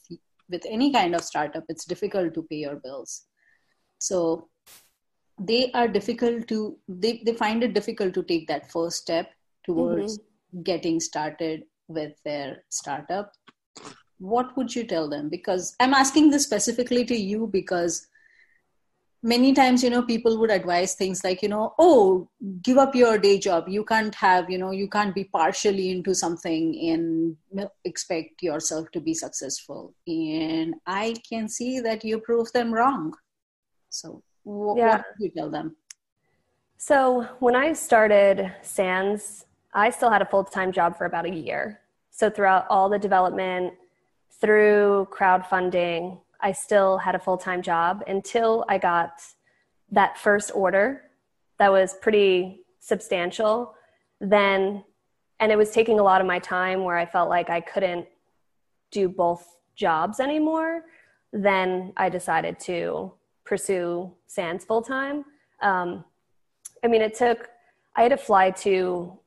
with 0.50 0.66
any 0.70 0.92
kind 0.92 1.16
of 1.16 1.24
startup 1.24 1.64
it's 1.70 1.86
difficult 1.86 2.34
to 2.34 2.44
pay 2.44 2.58
your 2.58 2.78
bills 2.78 3.26
so 4.00 4.50
they 5.40 5.72
are 5.74 5.88
difficult 5.88 6.48
to 6.48 6.78
they, 6.88 7.22
they 7.26 7.34
find 7.34 7.64
it 7.64 7.74
difficult 7.74 8.14
to 8.14 8.24
take 8.24 8.48
that 8.48 8.72
first 8.72 8.98
step 8.98 9.30
towards 9.64 10.18
mm-hmm. 10.18 10.62
getting 10.64 11.00
started 11.00 11.64
with 11.88 12.14
their 12.26 12.64
startup 12.70 13.32
what 14.20 14.56
would 14.58 14.76
you 14.76 14.84
tell 14.84 15.10
them? 15.10 15.30
Because 15.30 15.76
I'm 15.80 15.94
asking 15.94 16.32
this 16.32 16.44
specifically 16.44 17.06
to 17.06 17.16
you 17.16 17.48
because 17.48 18.08
many 19.24 19.52
times 19.54 19.84
you 19.84 19.90
know 19.90 20.02
people 20.04 20.38
would 20.38 20.52
advise 20.52 20.94
things 20.94 21.24
like 21.24 21.42
you 21.42 21.50
know 21.50 21.74
oh 21.80 22.30
give 22.62 22.78
up 22.78 22.96
your 22.96 23.18
day 23.18 23.38
job. 23.38 23.68
You 23.68 23.84
can't 23.84 24.14
have 24.16 24.50
you 24.50 24.58
know 24.58 24.72
you 24.72 24.88
can't 24.88 25.14
be 25.16 25.24
partially 25.26 25.90
into 25.90 26.14
something 26.14 26.78
and 26.90 27.70
expect 27.84 28.44
yourself 28.44 28.92
to 28.92 29.00
be 29.00 29.14
successful. 29.14 29.94
And 30.08 30.76
i 30.86 31.16
can 31.28 31.50
see 31.50 31.80
that 31.80 32.04
you 32.04 32.20
prove 32.20 32.52
them 32.54 32.74
wrong. 32.74 33.14
So 33.90 34.24
w- 34.46 34.78
yeah. 34.78 34.98
what 34.98 35.06
do 35.18 35.26
you 35.26 35.32
tell 35.32 35.50
them? 35.50 35.76
So 36.78 37.28
when 37.40 37.56
i 37.56 37.74
started 37.74 38.54
sans 38.62 39.46
i 39.74 39.90
still 39.90 40.10
had 40.10 40.22
a 40.22 40.26
full-time 40.26 40.72
job 40.72 40.98
for 40.98 41.06
about 41.06 41.26
a 41.26 41.34
year. 41.34 41.82
So 42.12 42.30
throughout 42.30 42.66
all 42.70 42.90
the 42.90 43.00
development 43.00 43.74
through 44.40 45.08
crowdfunding 45.12 46.20
I 46.40 46.52
still 46.52 46.98
had 46.98 47.16
a 47.16 47.20
full 47.20 47.38
time 47.38 47.62
job 47.62 48.04
until 48.08 48.66
I 48.70 48.78
got 48.78 49.22
that 49.92 50.18
first 50.18 50.52
order 50.54 51.04
that 51.60 51.72
was 51.72 51.96
pretty 52.02 52.62
substantial. 52.80 53.74
Then, 54.20 54.84
and 55.40 55.52
it 55.52 55.58
was 55.58 55.72
taking 55.72 56.00
a 56.00 56.04
lot 56.04 56.22
of 56.22 56.28
my 56.28 56.40
time 56.40 56.84
where 56.84 56.98
I 56.98 57.06
felt 57.06 57.30
like 57.30 57.50
I 57.50 57.62
couldn't 57.62 58.08
do 58.92 59.10
both 59.10 59.56
jobs 59.76 60.20
anymore. 60.20 60.84
Then 61.34 61.94
I 61.98 62.10
decided 62.10 62.60
to 62.62 63.14
pursue 63.46 64.14
SANS 64.28 64.66
full 64.66 64.82
time. 64.82 65.26
Um, 65.62 66.04
I 66.84 66.88
mean, 66.88 67.02
it 67.02 67.16
took, 67.16 67.50
I 67.96 68.04
had 68.04 68.10
to 68.10 68.18
fly 68.18 68.52
to 68.52 69.18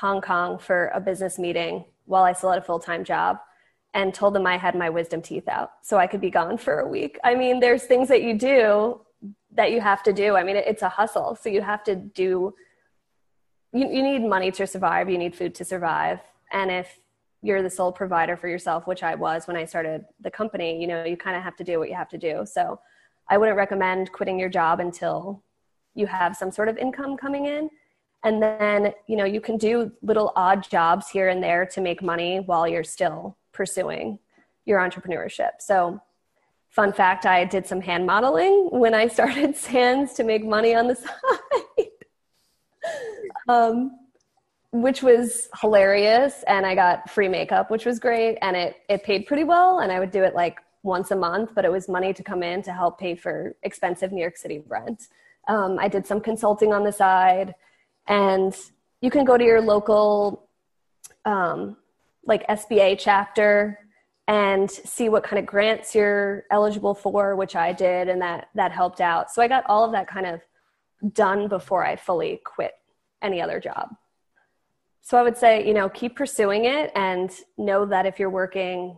Hong 0.00 0.20
Kong 0.20 0.58
for 0.58 0.90
a 0.94 1.00
business 1.00 1.38
meeting 1.38 1.84
while 2.06 2.22
I 2.22 2.32
still 2.32 2.50
had 2.50 2.58
a 2.58 2.64
full 2.64 2.78
time 2.78 3.04
job 3.04 3.38
and 3.94 4.14
told 4.14 4.34
them 4.34 4.46
I 4.46 4.56
had 4.56 4.74
my 4.74 4.88
wisdom 4.88 5.20
teeth 5.20 5.48
out 5.48 5.72
so 5.82 5.98
I 5.98 6.06
could 6.06 6.20
be 6.20 6.30
gone 6.30 6.56
for 6.56 6.80
a 6.80 6.88
week. 6.88 7.18
I 7.24 7.34
mean, 7.34 7.60
there's 7.60 7.84
things 7.84 8.08
that 8.08 8.22
you 8.22 8.38
do 8.38 9.00
that 9.54 9.70
you 9.70 9.80
have 9.80 10.02
to 10.04 10.12
do. 10.12 10.36
I 10.36 10.44
mean, 10.44 10.56
it's 10.56 10.82
a 10.82 10.88
hustle. 10.88 11.36
So 11.40 11.48
you 11.48 11.60
have 11.60 11.84
to 11.84 11.94
do, 11.94 12.54
you, 13.72 13.88
you 13.88 14.02
need 14.02 14.20
money 14.20 14.50
to 14.52 14.66
survive, 14.66 15.10
you 15.10 15.18
need 15.18 15.34
food 15.34 15.54
to 15.56 15.64
survive. 15.64 16.20
And 16.52 16.70
if 16.70 16.98
you're 17.42 17.62
the 17.62 17.70
sole 17.70 17.92
provider 17.92 18.36
for 18.36 18.48
yourself, 18.48 18.86
which 18.86 19.02
I 19.02 19.14
was 19.14 19.46
when 19.46 19.56
I 19.56 19.64
started 19.64 20.04
the 20.20 20.30
company, 20.30 20.80
you 20.80 20.86
know, 20.86 21.04
you 21.04 21.16
kind 21.16 21.36
of 21.36 21.42
have 21.42 21.56
to 21.56 21.64
do 21.64 21.78
what 21.78 21.88
you 21.88 21.94
have 21.94 22.08
to 22.10 22.18
do. 22.18 22.44
So 22.46 22.80
I 23.28 23.36
wouldn't 23.36 23.56
recommend 23.56 24.12
quitting 24.12 24.38
your 24.38 24.48
job 24.48 24.80
until 24.80 25.42
you 25.94 26.06
have 26.06 26.36
some 26.36 26.50
sort 26.50 26.68
of 26.68 26.78
income 26.78 27.16
coming 27.16 27.46
in. 27.46 27.68
And 28.24 28.40
then, 28.40 28.94
you 29.08 29.16
know, 29.16 29.24
you 29.24 29.40
can 29.40 29.58
do 29.58 29.92
little 30.00 30.32
odd 30.36 30.68
jobs 30.68 31.10
here 31.10 31.28
and 31.28 31.42
there 31.42 31.66
to 31.66 31.80
make 31.80 32.02
money 32.02 32.38
while 32.38 32.68
you're 32.68 32.84
still 32.84 33.36
pursuing 33.52 34.18
your 34.64 34.78
entrepreneurship. 34.78 35.50
So, 35.60 36.00
fun 36.70 36.92
fact 36.92 37.26
I 37.26 37.44
did 37.44 37.66
some 37.66 37.80
hand 37.80 38.06
modeling 38.06 38.68
when 38.70 38.94
I 38.94 39.06
started 39.06 39.56
Sans 39.68 40.12
to 40.14 40.24
make 40.24 40.44
money 40.44 40.74
on 40.74 40.88
the 40.88 40.96
side, 41.76 41.86
um, 43.48 43.98
which 44.72 45.02
was 45.02 45.48
hilarious. 45.60 46.42
And 46.46 46.64
I 46.64 46.74
got 46.74 47.10
free 47.10 47.28
makeup, 47.28 47.70
which 47.70 47.84
was 47.84 47.98
great. 47.98 48.38
And 48.40 48.56
it, 48.56 48.76
it 48.88 49.02
paid 49.02 49.26
pretty 49.26 49.44
well. 49.44 49.80
And 49.80 49.92
I 49.92 50.00
would 50.00 50.10
do 50.10 50.22
it 50.22 50.34
like 50.34 50.60
once 50.82 51.10
a 51.10 51.16
month, 51.16 51.50
but 51.54 51.64
it 51.64 51.70
was 51.70 51.88
money 51.88 52.12
to 52.12 52.22
come 52.22 52.42
in 52.42 52.62
to 52.62 52.72
help 52.72 52.98
pay 52.98 53.14
for 53.14 53.54
expensive 53.62 54.10
New 54.10 54.20
York 54.20 54.36
City 54.36 54.62
rent. 54.66 55.08
Um, 55.48 55.78
I 55.78 55.88
did 55.88 56.06
some 56.06 56.20
consulting 56.20 56.72
on 56.72 56.84
the 56.84 56.92
side. 56.92 57.54
And 58.08 58.56
you 59.00 59.10
can 59.10 59.24
go 59.24 59.36
to 59.36 59.44
your 59.44 59.60
local 59.60 60.48
um, 61.24 61.76
like 62.24 62.46
SBA 62.48 62.98
chapter 62.98 63.78
and 64.28 64.70
see 64.70 65.08
what 65.08 65.24
kind 65.24 65.38
of 65.38 65.46
grants 65.46 65.94
you're 65.94 66.44
eligible 66.50 66.94
for, 66.94 67.34
which 67.36 67.56
I 67.56 67.72
did, 67.72 68.08
and 68.08 68.22
that 68.22 68.48
that 68.54 68.72
helped 68.72 69.00
out. 69.00 69.30
So 69.30 69.42
I 69.42 69.48
got 69.48 69.64
all 69.66 69.84
of 69.84 69.92
that 69.92 70.06
kind 70.06 70.26
of 70.26 70.40
done 71.12 71.48
before 71.48 71.84
I 71.84 71.96
fully 71.96 72.40
quit 72.44 72.72
any 73.20 73.42
other 73.42 73.60
job. 73.60 73.88
So 75.00 75.18
I 75.18 75.22
would 75.22 75.36
say, 75.36 75.66
you 75.66 75.74
know, 75.74 75.88
keep 75.88 76.14
pursuing 76.14 76.64
it 76.64 76.92
and 76.94 77.30
know 77.58 77.84
that 77.86 78.06
if 78.06 78.20
you're 78.20 78.30
working, 78.30 78.96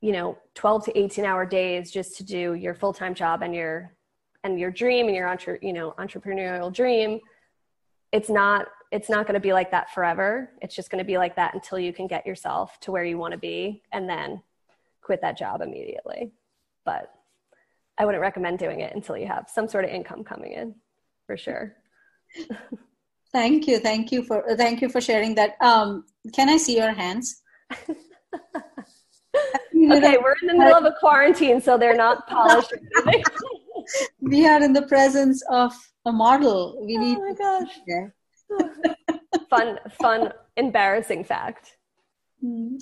you 0.00 0.10
know, 0.10 0.36
12 0.54 0.86
to 0.86 0.98
18 0.98 1.24
hour 1.24 1.46
days 1.46 1.92
just 1.92 2.16
to 2.16 2.24
do 2.24 2.54
your 2.54 2.74
full-time 2.74 3.14
job 3.14 3.42
and 3.42 3.54
your 3.54 3.94
and 4.42 4.58
your 4.58 4.70
dream 4.70 5.06
and 5.06 5.14
your 5.14 5.28
entre- 5.28 5.58
you 5.62 5.72
know, 5.72 5.94
entrepreneurial 5.98 6.72
dream, 6.72 7.20
it's 8.10 8.30
not 8.30 8.66
it's 8.90 9.08
not 9.08 9.26
going 9.26 9.34
to 9.34 9.40
be 9.40 9.52
like 9.52 9.70
that 9.70 9.92
forever. 9.94 10.50
It's 10.60 10.74
just 10.74 10.90
going 10.90 10.98
to 10.98 11.06
be 11.06 11.18
like 11.18 11.36
that 11.36 11.54
until 11.54 11.78
you 11.78 11.92
can 11.92 12.06
get 12.06 12.26
yourself 12.26 12.78
to 12.80 12.92
where 12.92 13.04
you 13.04 13.18
want 13.18 13.32
to 13.32 13.38
be 13.38 13.82
and 13.92 14.08
then 14.08 14.42
quit 15.00 15.20
that 15.22 15.38
job 15.38 15.60
immediately. 15.60 16.32
But 16.84 17.12
I 17.98 18.04
wouldn't 18.04 18.22
recommend 18.22 18.58
doing 18.58 18.80
it 18.80 18.94
until 18.94 19.16
you 19.16 19.26
have 19.26 19.48
some 19.52 19.68
sort 19.68 19.84
of 19.84 19.90
income 19.90 20.24
coming 20.24 20.52
in 20.52 20.74
for 21.26 21.36
sure. 21.36 21.76
thank 23.32 23.68
you. 23.68 23.78
Thank 23.78 24.10
you 24.10 24.24
for 24.24 24.42
thank 24.56 24.80
you 24.80 24.88
for 24.88 25.00
sharing 25.00 25.34
that. 25.36 25.56
Um, 25.60 26.04
can 26.32 26.48
I 26.48 26.56
see 26.56 26.76
your 26.76 26.92
hands? 26.92 27.42
okay, 27.76 27.96
we're 29.74 30.34
in 30.42 30.48
the 30.48 30.54
middle 30.54 30.76
of 30.76 30.84
a 30.84 30.94
quarantine, 30.98 31.60
so 31.60 31.78
they're 31.78 31.96
not 31.96 32.26
polished. 32.26 32.72
we 34.20 34.46
are 34.46 34.62
in 34.62 34.72
the 34.72 34.82
presence 34.82 35.42
of 35.50 35.72
a 36.06 36.12
model. 36.12 36.84
We 36.86 36.96
oh 36.96 37.00
need. 37.00 37.18
Oh 37.18 37.28
my 37.28 37.34
gosh! 37.34 37.78
Fun, 39.48 39.78
fun, 40.00 40.32
embarrassing 40.56 41.24
fact. 41.24 41.76
Hmm. 42.40 42.76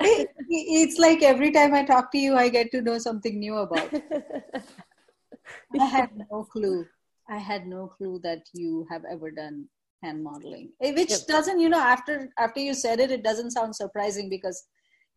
it's 0.00 0.98
like 0.98 1.22
every 1.22 1.50
time 1.50 1.74
I 1.74 1.84
talk 1.84 2.10
to 2.12 2.18
you, 2.18 2.36
I 2.36 2.48
get 2.48 2.70
to 2.72 2.80
know 2.80 2.98
something 2.98 3.38
new 3.38 3.56
about. 3.56 3.92
I 5.80 5.84
had 5.84 6.10
no 6.30 6.44
clue. 6.44 6.86
I 7.28 7.38
had 7.38 7.66
no 7.66 7.88
clue 7.88 8.20
that 8.22 8.42
you 8.52 8.86
have 8.90 9.04
ever 9.10 9.30
done 9.30 9.68
hand 10.02 10.22
modeling, 10.22 10.70
eh, 10.82 10.92
which 10.92 11.10
yep. 11.10 11.26
doesn't, 11.26 11.58
you 11.60 11.68
know, 11.68 11.80
after 11.80 12.30
after 12.38 12.60
you 12.60 12.74
said 12.74 13.00
it, 13.00 13.10
it 13.10 13.24
doesn't 13.24 13.52
sound 13.52 13.74
surprising 13.74 14.28
because, 14.28 14.64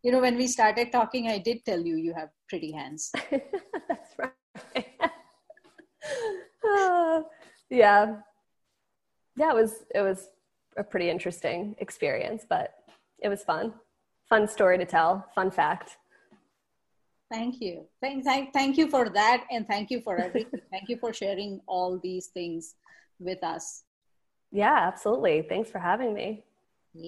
you 0.03 0.11
know, 0.11 0.21
when 0.21 0.37
we 0.37 0.47
started 0.47 0.91
talking, 0.91 1.27
I 1.27 1.37
did 1.37 1.65
tell 1.65 1.79
you 1.79 1.95
you 1.97 2.13
have 2.13 2.29
pretty 2.49 2.71
hands. 2.71 3.11
That's 3.31 4.15
right. 4.17 4.85
uh, 6.67 7.21
yeah, 7.69 8.15
yeah, 9.37 9.51
it 9.51 9.55
was 9.55 9.85
it 9.95 10.01
was 10.01 10.29
a 10.77 10.83
pretty 10.83 11.09
interesting 11.09 11.75
experience, 11.79 12.45
but 12.47 12.73
it 13.19 13.29
was 13.29 13.43
fun. 13.43 13.73
Fun 14.27 14.47
story 14.47 14.77
to 14.77 14.85
tell, 14.85 15.25
fun 15.33 15.49
fact. 15.49 15.97
Thank 17.31 17.61
you. 17.61 17.85
Thank, 18.01 18.23
thank, 18.23 18.53
thank 18.53 18.77
you 18.77 18.89
for 18.89 19.09
that. 19.09 19.45
And 19.51 19.67
thank 19.67 19.89
you 19.91 20.01
for 20.01 20.17
everything. 20.17 20.61
thank 20.71 20.87
you 20.87 20.97
for 20.97 21.13
sharing 21.13 21.59
all 21.67 21.99
these 22.01 22.27
things 22.27 22.75
with 23.19 23.43
us. 23.43 23.83
Yeah, 24.51 24.77
absolutely. 24.87 25.45
Thanks 25.47 25.69
for 25.69 25.79
having 25.79 26.13
me. 26.13 26.45